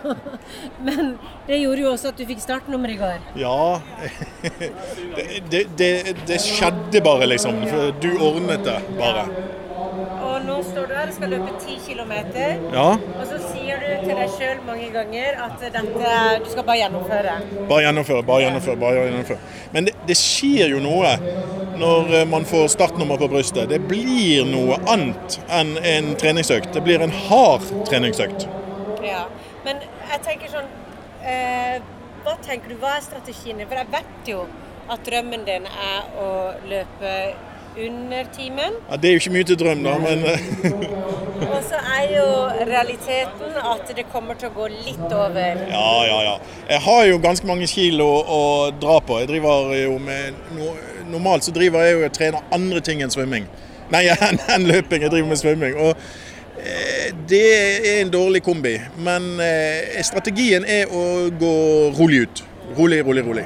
Men 0.85 1.15
det 1.47 1.59
gjorde 1.61 1.85
jo 1.85 1.91
også 1.91 2.13
at 2.13 2.19
du 2.19 2.25
fikk 2.29 2.41
startnummer 2.43 2.93
i 2.93 2.97
går. 2.99 3.19
Ja 3.39 3.81
det, 5.51 5.65
det, 5.77 5.91
det 6.27 6.39
skjedde 6.43 7.03
bare, 7.05 7.29
liksom. 7.29 7.61
Du 8.01 8.09
ordnet 8.19 8.65
det 8.65 8.79
bare. 8.97 9.27
Og 10.25 10.43
nå 10.43 10.55
står 10.65 10.87
du 10.89 10.93
her 10.97 11.07
og 11.07 11.15
skal 11.15 11.31
løpe 11.31 11.51
10 11.61 11.77
km. 11.85 12.13
Ja, 12.73 12.87
Og 12.97 13.23
så 13.29 13.37
sier 13.53 13.79
du 13.79 13.87
til 14.03 14.17
deg 14.17 14.33
sjøl 14.35 14.63
mange 14.67 14.89
ganger 14.93 15.37
at 15.45 15.61
dette, 15.63 15.83
du 16.43 16.49
skal 16.51 16.65
bare 16.67 16.79
gjennomføre. 16.81 17.35
bare 17.69 17.85
gjennomføre, 17.85 18.25
bare 18.27 18.45
gjennomføre. 18.47 18.79
bare 18.81 19.05
gjennomføre. 19.05 19.39
Men 19.71 19.87
det, 19.87 19.95
det 20.09 20.17
skjer 20.19 20.75
jo 20.75 20.81
noe 20.83 21.15
når 21.79 22.13
eh, 22.19 22.27
man 22.29 22.45
får 22.47 22.67
startnummer 22.75 23.19
på 23.21 23.29
brystet. 23.31 23.69
Det 23.69 23.81
blir 23.89 24.45
noe 24.49 24.79
annet 24.91 25.39
enn 25.49 25.75
en 25.81 26.13
treningsøkt. 26.19 26.71
Det 26.75 26.83
blir 26.85 27.03
en 27.03 27.13
hard 27.27 27.65
treningsøkt. 27.89 28.47
Ja. 29.05 29.25
Men 29.65 29.81
jeg 29.81 30.21
tenker 30.25 30.51
sånn 30.53 30.67
eh, 31.25 31.81
Hva 32.25 32.35
tenker 32.45 32.69
du, 32.69 32.77
hva 32.81 32.95
er 32.97 33.03
strategien 33.05 33.59
din? 33.59 33.67
For 33.69 33.81
jeg 33.81 33.91
vet 33.93 34.29
jo 34.29 34.45
at 34.89 35.01
drømmen 35.05 35.45
din 35.47 35.65
er 35.65 36.07
å 36.21 36.29
løpe 36.69 37.11
under 37.75 38.23
timen. 38.35 38.77
Ja, 38.89 38.97
det 38.97 39.09
er 39.09 39.15
jo 39.15 39.21
ikke 39.21 39.33
mye 39.35 39.47
til 39.49 39.57
drøm, 39.59 39.81
da, 39.83 39.95
men 39.99 40.21
eh, 40.29 40.45
Og 41.55 41.57
så 41.65 41.79
er 41.97 42.05
jo 42.13 42.27
realiteten 42.69 43.57
at 43.59 43.91
det 43.97 44.05
kommer 44.13 44.37
til 44.39 44.49
å 44.49 44.55
gå 44.55 44.69
litt 44.71 45.07
over. 45.09 45.65
ja, 45.69 45.89
ja, 46.07 46.19
ja. 46.29 46.35
Jeg 46.69 46.81
har 46.87 47.01
jo 47.09 47.17
ganske 47.23 47.47
mange 47.47 47.67
kilo 47.69 48.07
å 48.21 48.43
dra 48.79 48.99
på. 49.03 49.19
Jeg 49.21 49.33
driver 49.33 49.73
jo 49.75 49.97
med 50.01 50.39
no, 50.55 50.71
Normalt 51.11 51.47
så 51.47 51.53
driver 51.55 51.85
jeg 51.85 51.97
jo 51.97 52.05
og 52.05 52.13
trener 52.15 52.45
andre 52.55 52.81
ting 52.85 53.03
enn 53.05 53.13
svømming. 53.13 53.49
Nei, 53.93 54.05
enn 54.55 54.69
løping. 54.69 55.05
Jeg 55.05 55.13
driver 55.13 55.29
med 55.29 55.41
svømming. 55.41 55.77
Og 55.77 55.93
eh, 56.61 57.11
det 57.29 57.43
er 57.57 58.01
en 58.01 58.13
dårlig 58.13 58.43
kombi. 58.45 58.77
Men 58.97 59.35
eh, 59.43 60.01
strategien 60.05 60.65
er 60.65 60.89
å 60.89 61.29
gå 61.33 61.53
rolig 61.99 62.25
ut. 62.25 62.43
Rolig, 62.75 63.03
rolig, 63.05 63.25
rolig. 63.27 63.45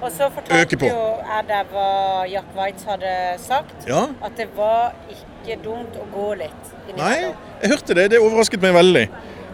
Og 0.00 0.08
så 0.16 0.30
fortalte 0.32 0.78
på. 0.80 0.88
jo 0.88 1.20
deg 1.48 1.72
hva 1.74 1.88
Jack 2.28 2.54
Waitz 2.56 2.86
hadde 2.88 3.10
sagt. 3.42 3.88
Ja. 3.88 4.06
At 4.24 4.38
det 4.38 4.48
var 4.56 4.94
ikke 5.12 5.58
dumt 5.64 5.96
å 6.00 6.06
gå 6.14 6.30
litt. 6.40 6.72
Nei, 6.96 7.16
jeg 7.62 7.72
hørte 7.74 7.96
det. 7.98 8.08
Det 8.14 8.22
overrasket 8.22 8.62
meg 8.64 8.74
veldig. 8.76 9.06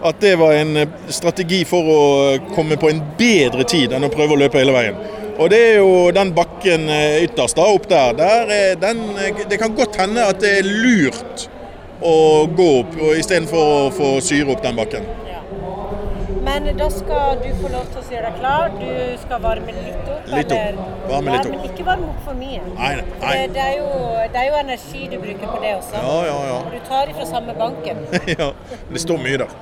At 0.07 0.21
det 0.21 0.35
var 0.39 0.53
en 0.59 0.83
eh, 0.83 0.97
strategi 1.13 1.63
for 1.69 1.93
å 1.93 2.01
komme 2.53 2.77
på 2.81 2.91
en 2.93 3.01
bedre 3.19 3.65
tid 3.69 3.95
enn 3.97 4.05
å 4.07 4.13
prøve 4.13 4.37
å 4.37 4.41
løpe 4.45 4.61
hele 4.61 4.75
veien. 4.77 4.99
Og 5.39 5.51
det 5.53 5.59
er 5.61 5.75
jo 5.83 6.11
den 6.17 6.33
bakken 6.37 6.89
eh, 6.89 7.23
ytterst 7.27 7.59
da, 7.59 7.67
opp 7.69 7.89
der. 7.91 8.15
der 8.17 8.53
er 8.53 8.79
den, 8.81 9.03
eh, 9.21 9.45
det 9.51 9.59
kan 9.61 9.75
godt 9.77 9.99
hende 10.01 10.25
at 10.25 10.41
det 10.41 10.53
er 10.63 10.71
lurt 10.71 11.47
å 12.01 12.17
gå 12.57 12.69
opp 12.81 12.97
istedenfor 13.17 13.73
å 13.75 13.91
få 13.93 14.11
syre 14.25 14.55
opp 14.55 14.63
den 14.65 14.79
bakken. 14.79 15.05
Ja. 15.29 15.43
Men 16.47 16.71
da 16.79 16.89
skal 16.93 17.41
du 17.43 17.51
få 17.61 17.73
lov 17.73 17.89
til 17.93 18.01
å 18.01 18.07
gjøre 18.15 18.31
deg 18.31 18.41
klar. 18.41 18.73
Du 18.79 19.21
skal 19.27 19.43
varme 19.45 19.77
litt 19.77 20.09
opp. 20.15 20.31
Litt 20.33 20.57
opp. 20.57 20.81
Varme 21.11 21.35
litt 21.35 21.51
opp. 21.51 21.53
Men 21.57 21.69
ikke 21.69 21.87
varme 21.91 22.09
opp 22.15 22.25
for 22.31 22.41
mye. 22.41 22.63
Nei, 22.79 22.93
nei. 23.03 23.35
Det, 23.43 23.51
det, 23.59 23.67
er 23.67 23.77
jo, 23.83 23.91
det 24.33 24.43
er 24.45 24.49
jo 24.49 24.63
energi 24.63 25.05
du 25.13 25.19
bruker 25.21 25.53
på 25.53 25.61
det 25.67 25.75
også. 25.83 26.01
Ja, 26.01 26.17
ja, 26.31 26.41
ja. 26.53 26.57
Og 26.63 26.73
du 26.73 26.81
tar 26.89 27.13
ifra 27.13 27.29
samme 27.29 27.57
banken. 27.61 28.05
ja. 28.39 28.51
Det 28.89 29.05
står 29.05 29.21
mye 29.27 29.45
der. 29.45 29.57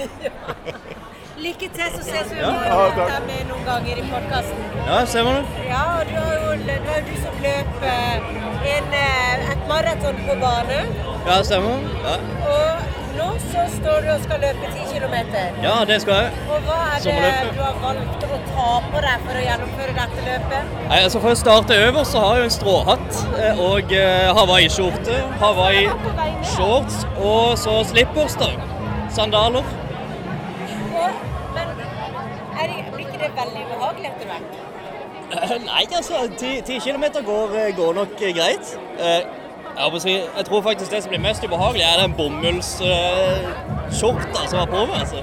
Lykke 1.40 1.68
til, 1.74 1.86
så 1.96 2.02
ses 2.04 2.32
vi 2.32 2.38
ja, 2.42 2.50
deg 2.96 3.22
med 3.24 3.46
noen 3.48 3.62
ganger 3.64 4.00
i 4.00 4.02
podkasten. 4.10 4.58
Ja, 4.84 4.98
ser 5.08 5.24
man 5.24 5.38
det? 5.38 5.62
Ja, 5.70 5.84
og 6.00 6.10
du 6.10 6.16
har 6.20 6.34
jo 6.36 6.50
det 6.66 6.76
var 6.84 6.98
jo 7.00 7.04
du 7.06 7.14
som 7.22 7.38
løp 7.44 7.86
eh, 7.90 8.26
en, 8.74 8.90
eh, 8.98 9.46
et 9.54 9.62
maraton 9.70 10.20
på 10.26 10.36
bane. 10.42 10.82
Ja, 11.30 11.38
stemmer. 11.48 11.80
Ja, 12.04 12.18
Og 12.50 13.16
nå 13.16 13.30
så 13.46 13.64
står 13.78 14.04
du 14.04 14.12
og 14.18 14.20
skal 14.26 14.44
løpe 14.44 14.68
10 14.74 14.86
km. 14.92 15.16
ja 15.64 15.74
det 15.88 15.98
skal 16.04 16.14
jeg. 16.26 16.44
Og 16.52 16.68
hva 16.68 16.78
er 16.98 17.08
det 17.08 17.56
du 17.56 17.64
har 17.64 17.82
valgt 17.86 18.28
å 18.28 18.40
ta 18.52 18.70
på 18.92 19.04
deg 19.08 19.26
for 19.26 19.40
å 19.40 19.48
gjennomføre 19.48 19.98
dette 20.02 20.28
løpet? 20.30 20.78
Nei, 20.92 21.02
altså 21.08 21.24
For 21.24 21.32
å 21.32 21.42
starte 21.46 21.82
øverst 21.88 22.12
så 22.12 22.24
har 22.26 22.36
jeg 22.36 22.44
jo 22.44 22.50
en 22.50 22.56
stråhatt 22.60 23.22
eh, 23.40 23.66
og 23.70 23.96
Hawaii-skjorte, 24.40 25.22
Hawaii-shorts 25.44 27.04
og 27.16 27.56
så 27.64 27.80
slippers. 27.94 28.36
da. 28.44 28.52
Sandaler. 29.10 29.64
Etter 34.20 34.30
hvert? 34.30 34.50
Nei, 35.64 35.84
altså, 35.96 36.14
ti, 36.38 36.50
ti 36.66 36.78
kilometer 36.82 37.20
går, 37.26 37.48
går 37.76 37.92
nok 38.00 38.08
greit. 38.20 38.66
Eh, 38.98 39.22
Jeg, 39.80 39.88
må 39.92 39.98
si, 40.02 40.10
jeg 40.36 40.44
tror 40.44 40.62
faktisk 40.62 40.90
det 40.92 41.02
som 41.02 41.08
blir 41.12 41.20
mest 41.22 41.44
ubehagelig, 41.46 41.82
er 41.86 42.00
den 42.02 42.12
bomullsskjorta 42.18 44.40
som 44.50 44.58
var 44.58 44.66
på 44.68 44.80
meg. 44.90 44.98
Altså. 45.00 45.20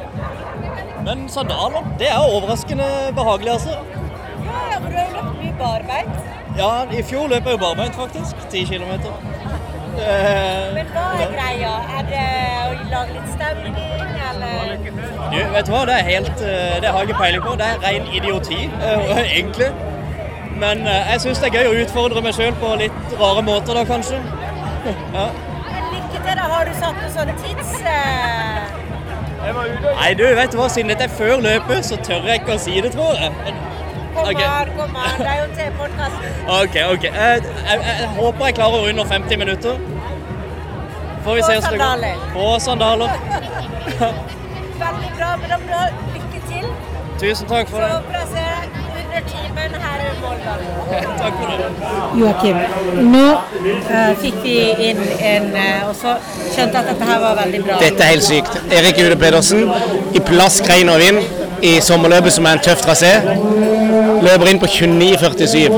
Men 1.05 1.17
sandaler, 1.29 1.83
det 1.99 2.07
er 2.09 2.17
overraskende 2.35 2.87
behagelig, 3.15 3.51
altså. 3.51 3.69
Ja, 3.69 3.75
ja, 4.71 4.77
for 4.79 4.89
du 4.89 4.95
har 4.97 5.05
jo 5.05 5.11
løpt 5.19 5.37
mye 5.43 5.53
barbeint. 5.59 6.15
Ja, 6.57 6.71
i 6.99 7.01
fjor 7.03 7.27
løp 7.27 7.45
jeg 7.45 7.53
jo 7.57 7.61
barbeint, 7.65 7.95
faktisk. 7.95 8.35
10 8.49 8.65
km. 8.71 8.91
Men 9.97 10.85
hva 10.93 11.05
er 11.21 11.27
greia? 11.35 11.73
Er 11.99 12.03
det 12.09 12.25
å 12.63 12.65
lage 12.95 13.11
litt 13.13 13.29
stemning? 13.35 13.75
Du, 15.31 15.37
vet 15.53 15.67
du 15.67 15.71
hva, 15.73 15.83
det 15.89 15.95
er 15.97 16.05
helt 16.07 16.41
eh, 16.45 16.77
Det 16.81 16.91
har 16.91 17.01
jeg 17.01 17.09
ikke 17.09 17.19
peiling 17.19 17.43
på. 17.43 17.55
Det 17.59 17.67
er 17.67 17.81
ren 17.83 18.07
idioti, 18.15 18.61
eh, 18.67 19.11
egentlig. 19.37 19.69
Men 20.61 20.87
eh, 20.87 21.11
jeg 21.11 21.21
syns 21.25 21.43
det 21.43 21.49
er 21.49 21.59
gøy 21.59 21.71
å 21.71 21.75
utfordre 21.83 22.23
meg 22.25 22.37
sjøl 22.37 22.55
på 22.61 22.73
litt 22.81 23.17
rare 23.19 23.43
måter, 23.45 23.77
da 23.77 23.85
kanskje. 23.87 24.21
Ja. 24.87 25.27
Lykke 25.91 26.19
til, 26.23 26.35
da. 26.39 26.43
Har 26.47 26.67
du 26.67 26.75
satt 26.77 26.95
noen 27.01 27.11
sånne 27.11 27.33
tids... 27.43 27.73
Nei, 29.47 30.13
du, 30.19 30.23
vet 30.35 30.51
du 30.51 30.57
hva, 30.59 30.67
siden 30.71 30.91
dette 30.91 31.07
er 31.07 31.11
før 31.17 31.41
løpet, 31.43 31.85
så 31.87 31.97
tør 32.03 32.25
jeg 32.27 32.41
ikke 32.41 32.55
å 32.55 32.61
si 32.61 32.79
det, 32.83 32.91
tror 32.95 33.19
jeg. 33.19 33.33
Kom 34.15 34.29
okay. 34.31 34.47
an, 34.47 34.71
kom 34.77 34.95
an. 34.95 35.19
Det 35.19 35.27
er 35.27 35.37
jo 35.41 35.49
til 35.59 35.75
podkasten. 35.77 36.39
OK, 36.61 36.79
OK. 36.93 37.03
Jeg, 37.09 37.43
jeg, 37.67 37.83
jeg 37.89 38.09
håper 38.17 38.49
jeg 38.49 38.57
klarer 38.61 38.89
under 38.89 39.11
50 39.11 39.43
minutter. 39.43 39.85
Får 41.23 41.35
vi 41.35 41.41
På 41.41 41.51
se 41.51 41.59
hvordan 41.59 41.61
det 41.61 41.79
går. 41.79 41.85
sandaler. 41.85 42.15
På 42.33 42.59
sandaler. 42.59 44.35
Veldig 44.79 45.11
bra, 45.17 45.29
men 45.41 45.49
da 45.49 45.57
må 45.61 45.67
du 45.67 45.73
ha 45.73 45.85
lykke 46.15 46.39
til. 46.51 46.65
Tusen 47.21 47.47
takk 47.49 47.69
for 47.69 47.81
det. 47.81 47.89
Så 47.89 48.17
jeg 48.17 48.27
ser 48.33 48.77
under 48.99 49.21
timen 49.31 49.71
her 49.85 50.03
i 50.05 50.11
Molde. 50.21 50.53
Takk 51.21 51.39
for 51.39 51.47
det. 51.51 51.69
Joakim, 52.19 52.59
nå 53.13 53.23
uh, 53.31 54.13
fikk 54.21 54.37
vi 54.43 54.55
inn 54.89 55.01
en 55.31 55.49
uh, 55.55 55.89
Og 55.89 55.95
så 55.97 56.13
skjønte 56.53 56.83
at 56.83 56.91
dette 56.91 57.09
her 57.09 57.19
var 57.25 57.35
veldig 57.41 57.63
bra. 57.65 57.79
Dette 57.81 58.05
er 58.05 58.13
helt 58.13 58.27
sykt. 58.27 58.61
Erik 58.79 59.01
Ude 59.01 59.17
Pedersen 59.25 59.65
i 60.13 60.23
plask, 60.29 60.69
regn 60.69 60.93
og 60.93 61.01
vind 61.01 61.21
i 61.65 61.77
sommerløpet, 61.81 62.37
som 62.37 62.45
er 62.45 62.59
en 62.59 62.65
tøff 62.69 62.85
trasé. 62.85 63.15
Løper 64.21 64.51
inn 64.51 64.61
på 64.61 64.69
29,47. 64.77 65.77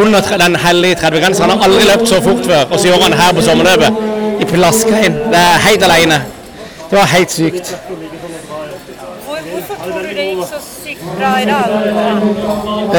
Under 0.00 0.34
den 0.46 0.58
hellige 0.64 1.02
30-grensa. 1.02 1.48
Han 1.48 1.56
har 1.56 1.66
aldri 1.66 1.86
løpt 1.90 2.08
så 2.08 2.22
fort 2.22 2.46
før, 2.46 2.68
og 2.70 2.78
så 2.78 2.92
gjør 2.92 3.08
han 3.08 3.22
her 3.22 3.34
på 3.34 3.42
sommerløpet. 3.50 4.04
I 4.40 4.46
plaskregn. 4.54 5.24
Det 5.34 5.40
er 5.48 5.64
helt 5.66 5.90
alene. 5.90 6.22
Det 6.90 6.96
var 6.98 7.06
helt 7.06 7.30
sykt. 7.30 7.76
Hvor, 9.26 9.38
hvorfor 9.52 9.74
tror 9.84 10.00
du 10.02 10.08
det 10.18 10.24
gikk 10.30 10.40
så 10.50 10.58
sykt 10.64 11.04
bra 11.18 11.30
i 11.42 11.46
dag? 11.50 11.74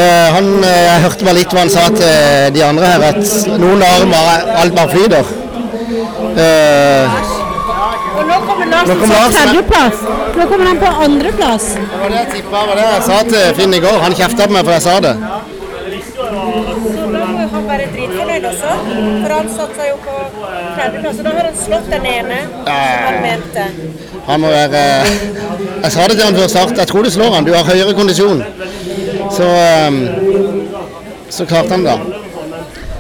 Eh, 0.02 0.28
han, 0.36 0.48
eh, 0.64 0.84
jeg 0.88 1.02
hørte 1.06 1.26
bare 1.28 1.36
litt 1.40 1.54
hva 1.56 1.60
han 1.66 1.74
sa 1.74 1.84
til 1.96 2.56
de 2.56 2.64
andre 2.64 2.92
her, 2.94 3.04
at 3.12 3.24
noen 3.60 3.84
dager 3.84 4.08
bare, 4.14 4.36
alt 4.64 4.78
bare 4.80 4.90
flyter. 4.96 5.26
Eh, 6.46 7.20
Og 8.12 8.28
nå 8.28 8.38
kommer 8.48 8.68
Larsen 8.72 9.00
på 9.02 9.08
tredjeplass. 9.36 10.02
Nå 10.38 10.46
kommer 10.52 10.66
han 10.72 10.80
på 10.82 10.90
andreplass. 11.06 11.66
det 11.76 12.00
var 12.02 12.10
det 12.14 12.18
jeg 12.22 12.30
tippa, 12.36 12.64
var 12.70 12.76
det 12.80 12.86
jeg 12.88 13.04
sa 13.10 13.18
til 13.32 13.56
Finn 13.60 13.74
i 13.74 13.80
går. 13.86 13.98
Han 14.06 14.16
kjefta 14.22 14.48
på 14.48 14.56
meg 14.56 14.66
for 14.68 14.74
jeg 14.78 14.86
sa 14.88 14.96
det. 15.08 15.14
Så 16.16 16.28
da 17.12 17.26
må 17.36 17.48
han 17.56 17.68
være 17.72 17.86
dritfornøyd 17.96 18.46
også. 18.52 18.74
For 19.24 19.36
han 19.36 19.50
satsa 19.58 19.88
jo 19.92 19.98
på 20.06 20.16
tredjeplass. 20.82 21.20
Og 21.20 21.26
da 21.26 21.34
har 21.38 21.50
han 21.50 21.60
slått 21.66 21.92
den 21.92 22.08
ene 22.12 22.40
som 22.48 22.72
han 23.08 23.22
mente. 23.26 23.68
Han 24.28 24.44
må 24.44 24.52
være 24.54 24.82
Jeg 25.84 25.92
sa 25.92 26.08
det 26.08 26.18
til 26.18 26.26
han 26.26 26.40
før 26.40 26.50
start, 26.56 26.78
jeg 26.78 26.88
tror 26.88 27.04
du 27.04 27.12
slår 27.12 27.38
han. 27.38 27.46
Du 27.48 27.54
har 27.56 27.68
høyere 27.68 27.94
kondisjon. 27.98 28.44
Så 29.38 29.48
ehm, 29.48 30.02
Så 31.30 31.46
klarte 31.46 31.72
han 31.72 31.86
det. 31.86 31.94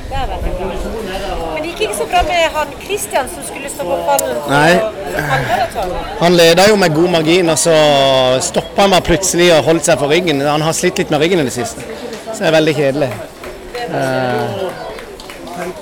Det 0.10 0.16
er. 0.16 0.30
Men 1.54 1.64
det 1.64 1.72
gikk 1.72 1.82
ikke 1.88 1.98
så 1.98 2.06
bra 2.14 2.22
med 2.30 2.46
han 2.56 2.76
Christian 2.86 3.28
som 3.34 3.44
skulle 3.44 3.72
stå 3.74 3.84
på 3.90 3.98
pallen 4.08 4.38
Nei. 4.50 4.80
Han 6.22 6.38
leda 6.40 6.70
jo 6.70 6.78
med 6.80 6.96
god 6.96 7.10
margin, 7.18 7.50
og 7.52 7.60
så 7.60 7.76
stoppa 8.42 8.86
han 8.86 8.96
bare 8.96 9.08
plutselig 9.10 9.52
og 9.58 9.68
holdt 9.68 9.90
seg 9.90 10.00
for 10.00 10.14
ryggen. 10.14 10.42
Han 10.48 10.64
har 10.64 10.78
slitt 10.78 11.02
litt 11.02 11.12
med 11.12 11.20
ryggen 11.24 11.44
i 11.44 11.50
det 11.50 11.56
siste. 11.58 11.84
Så 12.32 12.38
det 12.40 12.48
er 12.52 12.56
veldig 12.56 12.76
kjedelig. 12.78 13.12
Eh, 13.92 14.71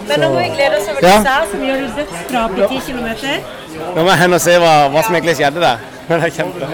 Men 0.09 0.19
nå 0.23 0.29
må 0.33 0.39
vi 0.39 0.49
glede 0.55 0.77
oss 0.79 0.87
over 0.91 1.01
Ja. 1.07 1.15
disse 1.17 1.29
her, 1.29 1.45
som 1.51 1.63
gjør 1.67 1.81
det 1.85 1.91
dødsbra 1.97 2.41
på 2.47 2.67
10 2.73 2.79
km. 2.87 3.07
nå 3.95 4.03
må 4.03 4.09
jeg 4.09 4.19
hen 4.23 4.33
og 4.33 4.41
se 4.41 4.57
hva, 4.63 4.73
hva 4.93 5.03
som 5.05 5.15
egentlig 5.15 5.35
skjedde 5.39 5.61
der. 5.61 5.77
Men 6.09 6.19
det 6.21 6.25
er 6.29 6.35
kjempe. 6.37 6.65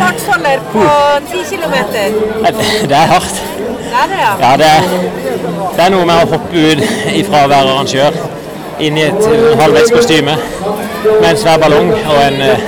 Fartsholder 0.00 0.58
på 0.72 0.84
10 1.32 1.56
km. 1.56 1.74
Det 2.88 2.96
er 2.96 3.06
hardt. 3.14 3.42
Det 3.90 3.96
er 4.02 4.06
det, 4.10 4.18
ja. 4.26 4.50
Ja, 4.50 4.56
det 4.56 4.66
er, 4.66 4.82
det 5.76 5.84
er 5.84 5.90
noe 5.90 6.04
med 6.06 6.14
å 6.22 6.28
hoppe 6.30 6.60
ut 6.70 6.82
ifra 7.20 7.40
å 7.44 7.48
være 7.50 7.72
arrangør 7.72 8.20
inn 8.80 8.96
i 8.96 9.02
et 9.08 9.24
eh, 9.28 9.46
halvveis 9.60 9.90
kostyme 9.92 10.36
med 10.36 11.26
en 11.32 11.40
svær 11.40 11.58
ballong 11.60 11.90
og 11.92 12.20
en, 12.22 12.38
eh, 12.46 12.62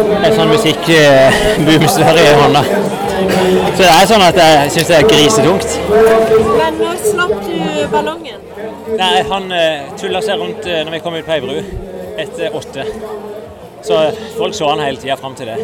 en 0.00 0.36
sånn 0.36 0.52
musikkboomstør 0.52 2.20
i 2.22 2.28
hånda. 2.40 2.62
Så 3.72 3.80
det 3.82 3.90
er 3.90 4.08
sånn 4.10 4.24
at 4.26 4.38
jeg 4.40 4.72
syns 4.76 4.90
det 4.90 4.98
er 4.98 5.08
grisetungt. 5.10 5.76
Men 5.90 6.80
når 6.80 7.02
slapp 7.04 7.34
du 7.46 7.82
ballongen? 7.92 8.40
Nei, 8.98 9.14
han 9.30 9.48
uh, 9.52 9.92
tulla 10.00 10.22
seg 10.24 10.40
rundt 10.40 10.66
eh, 10.68 10.82
når 10.84 10.96
vi 10.96 11.00
kom 11.04 11.16
ut 11.16 11.26
på 11.26 11.34
ei 11.36 11.42
bru 11.44 11.58
etter 12.22 12.56
åtte. 12.56 12.86
Så 13.82 13.98
folk 14.36 14.54
så 14.54 14.68
han 14.70 14.82
hele 14.84 15.00
tida 15.00 15.16
fram 15.18 15.34
til 15.38 15.50
det. 15.50 15.56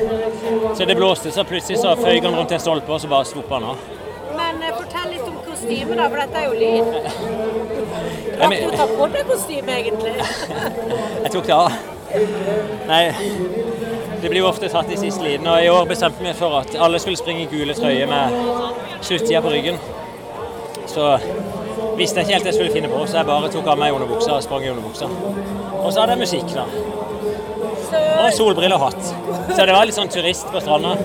Så 0.78 0.86
det 0.88 0.96
blåste, 0.98 1.30
så 1.34 1.44
plutselig 1.46 1.78
så 1.82 1.94
føyk 1.98 2.24
han 2.26 2.34
rundt 2.38 2.54
en 2.54 2.62
stolpe, 2.62 2.92
og 2.92 3.02
så 3.02 3.10
bare 3.10 3.28
stoppa 3.28 3.60
han 3.60 3.68
av. 3.72 3.84
Men 4.38 4.62
eh, 4.62 4.74
fortell 4.74 5.12
litt 5.12 5.26
om 5.28 5.36
kostymet, 5.46 5.94
da, 5.98 6.08
for 6.08 6.18
dette 6.22 6.40
er 6.40 6.46
jo 6.48 6.54
lyd. 6.58 6.84
Rakk 8.40 8.56
du 8.56 8.66
å 8.70 8.74
ta 8.80 8.88
på 8.94 9.12
deg 9.14 9.30
kostyme, 9.32 9.78
egentlig? 9.82 10.16
Jeg 11.24 11.34
tok 11.36 11.48
det 11.50 11.58
av. 11.58 11.78
Nei, 12.88 13.02
det 14.22 14.28
blir 14.30 14.40
jo 14.42 14.48
ofte 14.48 14.68
tatt 14.72 14.90
i 14.90 14.98
siste 14.98 15.22
liten, 15.24 15.46
og 15.46 15.62
i 15.62 15.70
år 15.70 15.86
bestemte 15.90 16.24
vi 16.24 16.32
for 16.38 16.60
at 16.60 16.74
alle 16.76 16.98
skulle 17.02 17.18
springe 17.20 17.44
i 17.44 17.50
gule 17.50 17.74
trøyer 17.76 18.08
med 18.10 18.34
sluttida 19.06 19.42
på 19.44 19.52
ryggen. 19.54 19.78
Så 20.88 21.12
visste 21.98 22.20
jeg 22.20 22.26
ikke 22.26 22.34
helt 22.34 22.48
jeg 22.50 22.56
skulle 22.56 22.74
finne 22.74 22.90
på, 22.92 23.04
så 23.06 23.20
jeg 23.20 23.28
bare 23.28 23.50
tok 23.52 23.68
av 23.70 23.78
meg 23.80 23.94
underbuksa 23.94 24.38
og 24.38 24.42
sprang 24.46 24.66
i 24.66 24.72
underbuksa. 24.72 25.10
Og 25.78 25.92
så 25.92 26.00
hadde 26.02 26.16
jeg 26.16 26.22
musikk, 26.24 26.54
da. 26.56 26.66
Og 28.18 28.32
solbriller 28.36 28.76
og 28.76 28.88
hatt. 28.88 29.12
Så 29.54 29.64
det 29.64 29.74
var 29.74 29.86
litt 29.88 29.96
sånn 29.96 30.10
turist 30.12 30.50
på 30.52 30.60
stranda. 30.60 30.96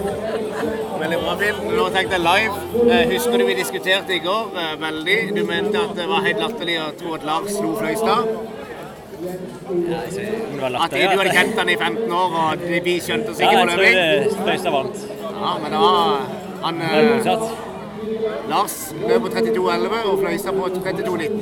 Veldig 1.04 1.19
bra 1.19 1.36
film. 1.39 1.62
Nå 1.76 1.86
tenkte 1.91 2.15
jeg 2.17 2.23
live. 2.23 2.60
Eh, 2.88 3.10
Husker 3.12 3.38
du 3.41 3.45
vi 3.47 3.56
diskuterte 3.58 4.15
i 4.15 4.21
går 4.23 4.58
eh, 4.60 4.73
veldig? 4.82 5.17
Du 5.36 5.41
mente 5.47 5.82
at 5.82 5.95
det 5.97 6.06
var 6.08 6.23
helt 6.23 6.39
latterlig 6.39 6.78
å 6.80 6.91
tro 6.99 7.15
at 7.17 7.26
Lars 7.28 7.58
slo 7.58 7.73
Fløystad? 7.76 8.30
At 9.24 10.92
du 10.92 10.98
hadde 11.02 11.34
kjent 11.34 11.60
han 11.60 11.70
i 11.70 11.76
15 11.78 12.12
år, 12.12 12.38
og 12.44 12.64
vi 12.86 12.96
skjønte 13.04 13.34
oss 13.34 13.40
Ja, 13.40 13.50
ikke 13.50 13.60
jeg 13.60 13.68
på 13.68 13.74
tror 13.74 13.84
løping? 13.84 14.00
det 14.00 14.40
Fløystad 14.44 14.72
vant. 14.72 14.98
Ja, 15.44 15.52
men 15.64 15.76
da 15.76 15.84
han 16.64 16.76
Det 16.80 17.36
eh. 17.36 17.46
Lars 18.50 18.76
løp 19.08 19.22
på 19.22 19.30
32,11 19.30 20.10
og 20.12 20.20
Fløystad 20.20 20.58
på 20.58 20.68
32,19. 20.68 21.38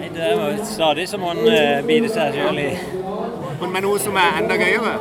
Nei, 0.00 0.08
det 0.14 0.22
er 0.22 0.32
jo 0.34 0.64
stadig 0.64 1.08
så 1.08 1.18
må 1.22 1.32
han 1.34 1.42
eh, 1.50 1.82
bite 1.86 2.10
seg 2.12 2.34
sjøl 2.34 2.58
i 2.62 2.70
Men 3.60 3.70
med 3.72 3.86
noe 3.86 4.00
som 4.02 4.16
er 4.20 4.40
enda 4.42 4.58
gøyere. 4.60 4.96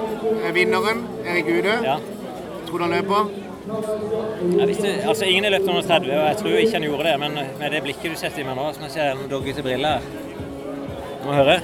Vinneren, 0.55 1.01
Erik 1.25 1.49
Ude. 1.57 1.73
Ja. 1.83 1.97
Tror 2.67 2.77
du 2.77 2.85
han 2.85 2.93
løper? 2.95 3.33
Jeg 4.59 4.67
visste, 4.69 4.91
altså 5.09 5.25
Ingen 5.25 5.43
har 5.43 5.51
løpt 5.55 5.67
under 5.69 5.81
30, 5.81 6.11
og 6.13 6.27
jeg 6.27 6.37
tror 6.37 6.57
ikke 6.61 6.77
han 6.77 6.87
gjorde 6.87 7.07
det. 7.09 7.15
Men 7.19 7.39
med 7.59 7.71
det 7.73 7.81
blikket 7.83 8.13
du 8.13 8.19
setter 8.19 8.43
i 8.43 8.47
meg 8.47 8.55
nå, 8.59 8.69
som 8.77 8.85
jeg 8.87 8.93
ser 8.95 9.11
en 9.15 9.25
doggete 9.31 9.65
brille 9.65 9.95
her. 9.97 10.07
Må 11.25 11.33
høre. 11.33 11.59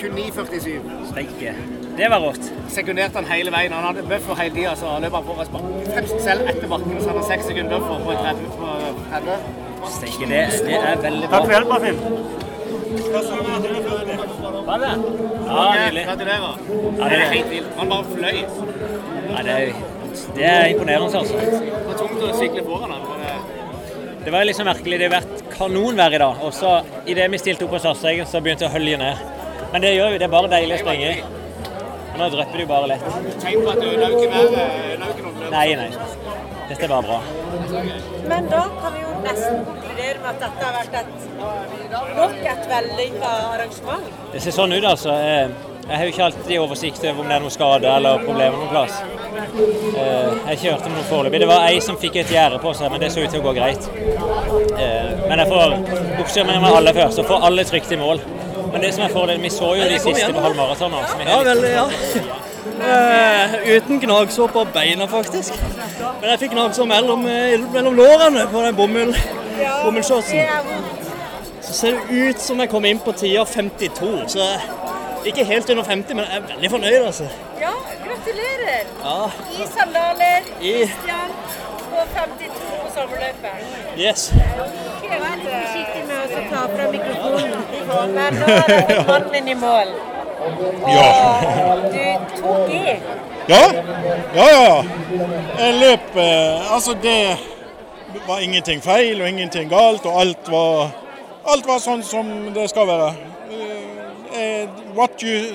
29,47. 0.00 0.80
Steike. 1.10 1.54
Det 1.96 2.08
var 2.08 2.20
rått. 2.24 2.44
Sekunderte 2.72 3.14
han 3.20 3.24
hele 3.28 3.50
veien. 3.52 3.72
Han 3.76 3.84
hadde 3.84 4.02
buffer 4.08 4.34
hele 4.40 4.54
tida, 4.54 4.72
så 4.80 4.94
løp 5.02 5.12
han 5.18 5.24
foran 5.28 5.46
spa- 5.46 5.64
Fremst 5.94 6.20
selv 6.24 6.48
etter 6.48 6.66
bakken, 6.70 6.96
så 7.02 7.08
hadde 7.10 7.20
han 7.20 7.28
seks 7.28 7.44
sekunder 7.50 7.78
buffer 7.78 7.98
på 8.06 8.10
30. 8.22 8.46
På 8.56 8.66
30. 9.10 9.36
Steike, 9.92 10.28
det, 10.30 10.40
det 10.66 10.76
er 10.78 10.96
veldig 11.02 11.28
bra. 11.28 11.38
Takk 11.38 11.44
for 11.44 11.52
hjelpa, 11.56 11.76
Finn. 11.84 11.98
Var 14.66 14.78
det? 14.78 14.92
Ja, 15.46 15.74
nydelig. 15.74 16.04
Gratulerer. 16.06 16.42
Ja, 16.42 16.52
det 16.52 17.10
det 17.10 17.18
er 17.18 17.24
er- 17.24 17.32
helt 17.32 17.50
vilt. 17.50 17.70
Han 17.78 17.88
bare 17.88 18.04
fløy. 18.04 18.38
Ja, 19.32 19.42
det, 19.42 19.50
er, 19.50 19.72
det 20.36 20.44
er 20.44 20.64
imponerende, 20.72 21.18
altså. 21.18 21.36
Det 21.36 21.86
var 21.86 21.98
tungt 21.98 22.22
å 22.22 22.32
sykle 22.38 22.64
foran 22.66 22.90
han. 22.90 23.00
det- 23.00 24.24
Det 24.24 24.32
var 24.32 24.44
liksom 24.44 24.66
merkelig. 24.66 24.98
Det 24.98 25.10
har 25.12 25.20
vært 25.20 25.44
kanonvær 25.58 26.14
i 26.14 26.18
dag. 26.18 26.34
Og 26.42 26.52
så 26.54 26.80
idet 27.06 27.30
vi 27.30 27.38
stilte 27.38 27.64
opp 27.64 27.70
på 27.70 27.78
startstreken, 27.78 28.26
så 28.26 28.40
begynte 28.40 28.64
det 28.64 28.70
å 28.70 28.72
hølje 28.78 28.96
ned. 28.98 29.16
Men 29.72 29.80
det 29.82 29.94
gjør 29.96 30.12
jo, 30.12 30.18
det 30.20 30.26
er 30.28 30.34
bare 30.36 30.52
deilig 30.52 30.76
å 30.80 30.82
springe 30.84 31.14
nå 32.22 32.28
drypper 32.30 32.58
det 32.58 32.64
jo 32.64 32.68
bare 32.70 32.88
lett. 32.90 33.04
Tenk 33.42 33.64
på 33.64 33.70
at 33.72 33.80
du 33.80 33.86
været. 33.88 34.16
ikke 34.22 35.22
noe 35.24 35.32
løp. 35.40 35.50
Nei, 35.52 35.74
nei. 35.80 35.88
Dette 36.68 36.84
er 36.84 36.90
bare 36.92 37.02
bra. 37.08 37.18
Men 38.28 38.48
da 38.52 38.62
kan 38.82 38.94
vi 38.94 39.02
jo 39.02 39.12
nesten 39.24 39.64
konkludere 39.66 40.20
med 40.20 40.28
at 40.30 40.40
dette 40.44 40.66
har 40.66 40.74
vært 40.76 40.94
et 41.00 41.10
nok 42.18 42.36
et 42.52 42.68
vellykka 42.72 43.32
arrangement. 43.54 44.10
Det 44.32 44.42
ser 44.44 44.56
sånn 44.58 44.76
ut, 44.76 44.88
altså. 44.94 45.16
Eh, 45.18 45.68
Jeg 45.82 45.98
har 45.98 46.04
jo 46.06 46.10
ikke 46.12 46.24
alltid 46.24 46.58
oversikt 46.62 47.04
over 47.04 47.20
om 47.24 47.26
det 47.28 47.34
er 47.34 47.40
noe 47.42 47.50
skade 47.50 47.88
eller 47.90 48.20
problemer 48.22 48.54
noen 48.60 48.68
plass. 48.70 49.00
Eh, 49.02 50.28
Jeg 50.52 50.58
kjørte 50.62 50.92
noe 50.92 51.02
foreløpig. 51.08 51.40
Det 51.42 51.48
var 51.50 51.66
ei 51.66 51.80
som 51.80 51.96
fikk 51.98 52.20
et 52.22 52.30
gjerde 52.30 52.60
på 52.62 52.74
seg, 52.78 52.90
men 52.92 53.00
det 53.00 53.10
så 53.10 53.24
ut 53.24 53.30
til 53.34 53.40
å 53.40 53.48
gå 53.48 53.54
greit. 53.56 53.88
Eh, 54.78 55.10
Men 55.28 55.38
jeg 55.42 55.48
får 55.48 55.74
oppsummere 56.20 56.60
med 56.60 56.76
alle 56.76 56.94
først, 56.94 57.18
og 57.18 57.26
får 57.26 57.44
alle 57.50 57.64
trygt 57.64 57.92
i 57.92 57.96
mål. 57.96 58.20
Men 58.72 58.80
det 58.82 58.94
som 58.94 59.04
er 59.04 59.08
fordelen, 59.12 59.42
vi 59.42 59.50
så 59.50 59.74
jo 59.76 59.88
de 59.88 59.98
siste 60.00 60.32
på 60.32 60.40
halvmaratoner. 60.40 61.06
som 61.08 61.18
vi 61.18 61.24
Ja, 61.24 61.38
vel, 61.42 61.62
ja. 61.70 61.86
Uh, 62.82 63.76
uten 63.76 64.00
gnagsår 64.00 64.46
på 64.46 64.64
beina, 64.74 65.06
faktisk. 65.06 65.52
Men 66.20 66.30
jeg 66.30 66.38
fikk 66.38 66.52
gnagsår 66.52 66.84
mellom, 66.84 67.26
eh, 67.26 67.60
mellom 67.72 67.94
lårene 67.94 68.46
på 68.52 68.62
den 68.62 68.76
bomull, 68.76 69.16
bomullshortsen. 69.84 70.40
Så 71.62 71.72
ser 71.72 71.90
det 71.90 72.28
ut 72.28 72.40
som 72.40 72.60
jeg 72.60 72.70
kom 72.70 72.84
inn 72.84 72.98
på 72.98 73.12
tida 73.12 73.44
52, 73.44 74.28
så 74.28 74.46
ikke 75.24 75.44
helt 75.44 75.70
under 75.70 75.84
50, 75.84 76.14
men 76.14 76.24
jeg 76.24 76.36
er 76.36 76.54
veldig 76.54 76.70
fornøyd, 76.70 77.06
altså. 77.06 77.28
Ja, 77.60 77.74
gratulerer. 78.06 78.84
Ja, 79.04 79.30
I 79.52 79.66
sandaler, 79.76 80.48
Christian, 80.60 81.36
på 81.92 82.04
52 82.14 82.70
på 82.82 82.88
sommerløpet. 82.96 83.54
yes. 83.98 84.32
Var 85.12 85.36
litt 85.36 85.50
forsiktig 85.52 86.02
med 86.08 86.16
å 86.38 86.42
ta 86.50 86.62
fra 86.74 86.86
mikrofonen, 86.92 87.50
men 88.16 88.38
nå 88.40 88.46
fått 88.58 89.06
mannen 89.08 89.48
i 89.48 89.56
mål. 89.60 89.92
Og 90.42 91.84
du 91.92 92.06
tok 92.40 92.72
i. 92.74 92.96
Ja, 93.48 93.62
ja, 94.34 94.46
ja. 94.56 94.84
Jeg 95.58 95.74
løp 95.74 96.16
eh, 96.16 96.72
Altså, 96.74 96.94
det 97.02 97.36
var 98.26 98.38
ingenting 98.40 98.82
feil 98.82 99.22
og 99.22 99.28
ingenting 99.28 99.70
galt, 99.70 100.06
og 100.06 100.20
alt 100.20 100.50
var, 100.50 100.92
alt 101.52 101.66
var 101.66 101.78
sånn 101.82 102.02
som 102.06 102.28
det 102.54 102.68
skal 102.70 102.86
være. 102.90 103.08
Eh, 103.50 104.42
eh, 104.42 104.68
What 104.94 105.22
you 105.22 105.54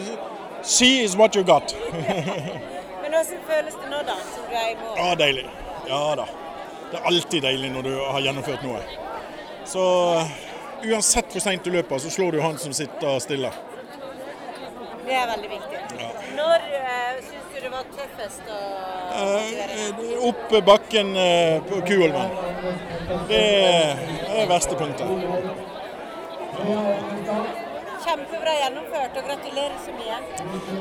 see 0.64 1.04
is 1.04 1.16
what 1.18 1.36
you 1.36 1.44
got. 1.44 1.76
Men 3.02 3.14
hvordan 3.14 3.40
føles 3.48 3.74
det 3.82 3.90
nå, 3.92 4.04
da, 4.08 4.20
som 4.36 4.52
du 4.52 4.56
er 4.56 4.70
i 4.72 4.76
mål? 4.84 4.98
Ja, 5.00 5.16
deilig. 5.16 5.48
Ja 5.88 6.16
da. 6.20 6.28
Det 6.92 6.98
er 7.00 7.08
alltid 7.10 7.44
deilig 7.44 7.72
når 7.74 7.88
du 7.88 7.94
har 8.00 8.22
gjennomført 8.24 8.64
noe. 8.64 8.82
Så 9.68 9.84
eh, 10.18 10.36
uansett 10.92 11.34
hvor 11.36 11.44
seint 11.44 11.64
du 11.68 11.72
løper, 11.74 12.00
så 12.00 12.12
slår 12.12 12.38
du 12.38 12.42
han 12.44 12.58
som 12.62 12.74
sitter 12.76 13.20
stille. 13.24 13.52
Det 15.08 15.16
er 15.16 15.28
veldig 15.34 15.50
viktig. 15.52 15.82
Når 16.38 16.64
uh, 16.68 17.20
syns 17.24 17.52
du 17.54 17.60
det 17.64 17.72
var 17.72 17.86
tøffest 17.96 18.50
å 18.52 18.62
Eh, 19.18 20.18
Opp 20.28 20.52
bakken 20.68 21.14
uh, 21.16 21.62
på 21.64 21.80
Kuholmen. 21.88 22.34
Det 23.30 23.40
er 23.40 24.50
verste 24.50 24.76
punktet. 24.78 25.08
Kjempebra 28.08 28.54
gjennomført, 28.62 29.18
og 29.20 29.30
gratulerer 29.30 29.78
så 29.84 29.96
mye. 29.96 30.20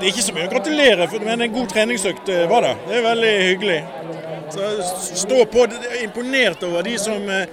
Det 0.01 0.03
er 0.03 0.11
ikke 0.11 0.27
så 0.27 0.35
mye 0.37 0.47
å 0.49 0.53
gratulere, 0.53 1.09
for- 1.11 1.25
men 1.27 1.41
en 1.47 1.55
god 1.55 1.71
treningsøkt 1.73 2.29
eh, 2.35 2.45
var 2.51 2.67
det. 2.67 2.75
Det 2.89 2.99
er 2.99 3.07
veldig 3.07 3.33
hyggelig. 3.47 3.79
Stå 5.15 5.45
på. 5.45 5.59
Er 5.59 6.03
imponert 6.05 6.63
over 6.63 6.83
de 6.83 6.99
som 6.99 7.29
eh, 7.29 7.47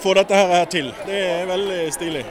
får 0.00 0.14
dette 0.22 0.34
her 0.34 0.64
til. 0.64 0.92
Det 1.06 1.20
er 1.20 1.46
veldig 1.46 1.80
stilig. 1.92 2.24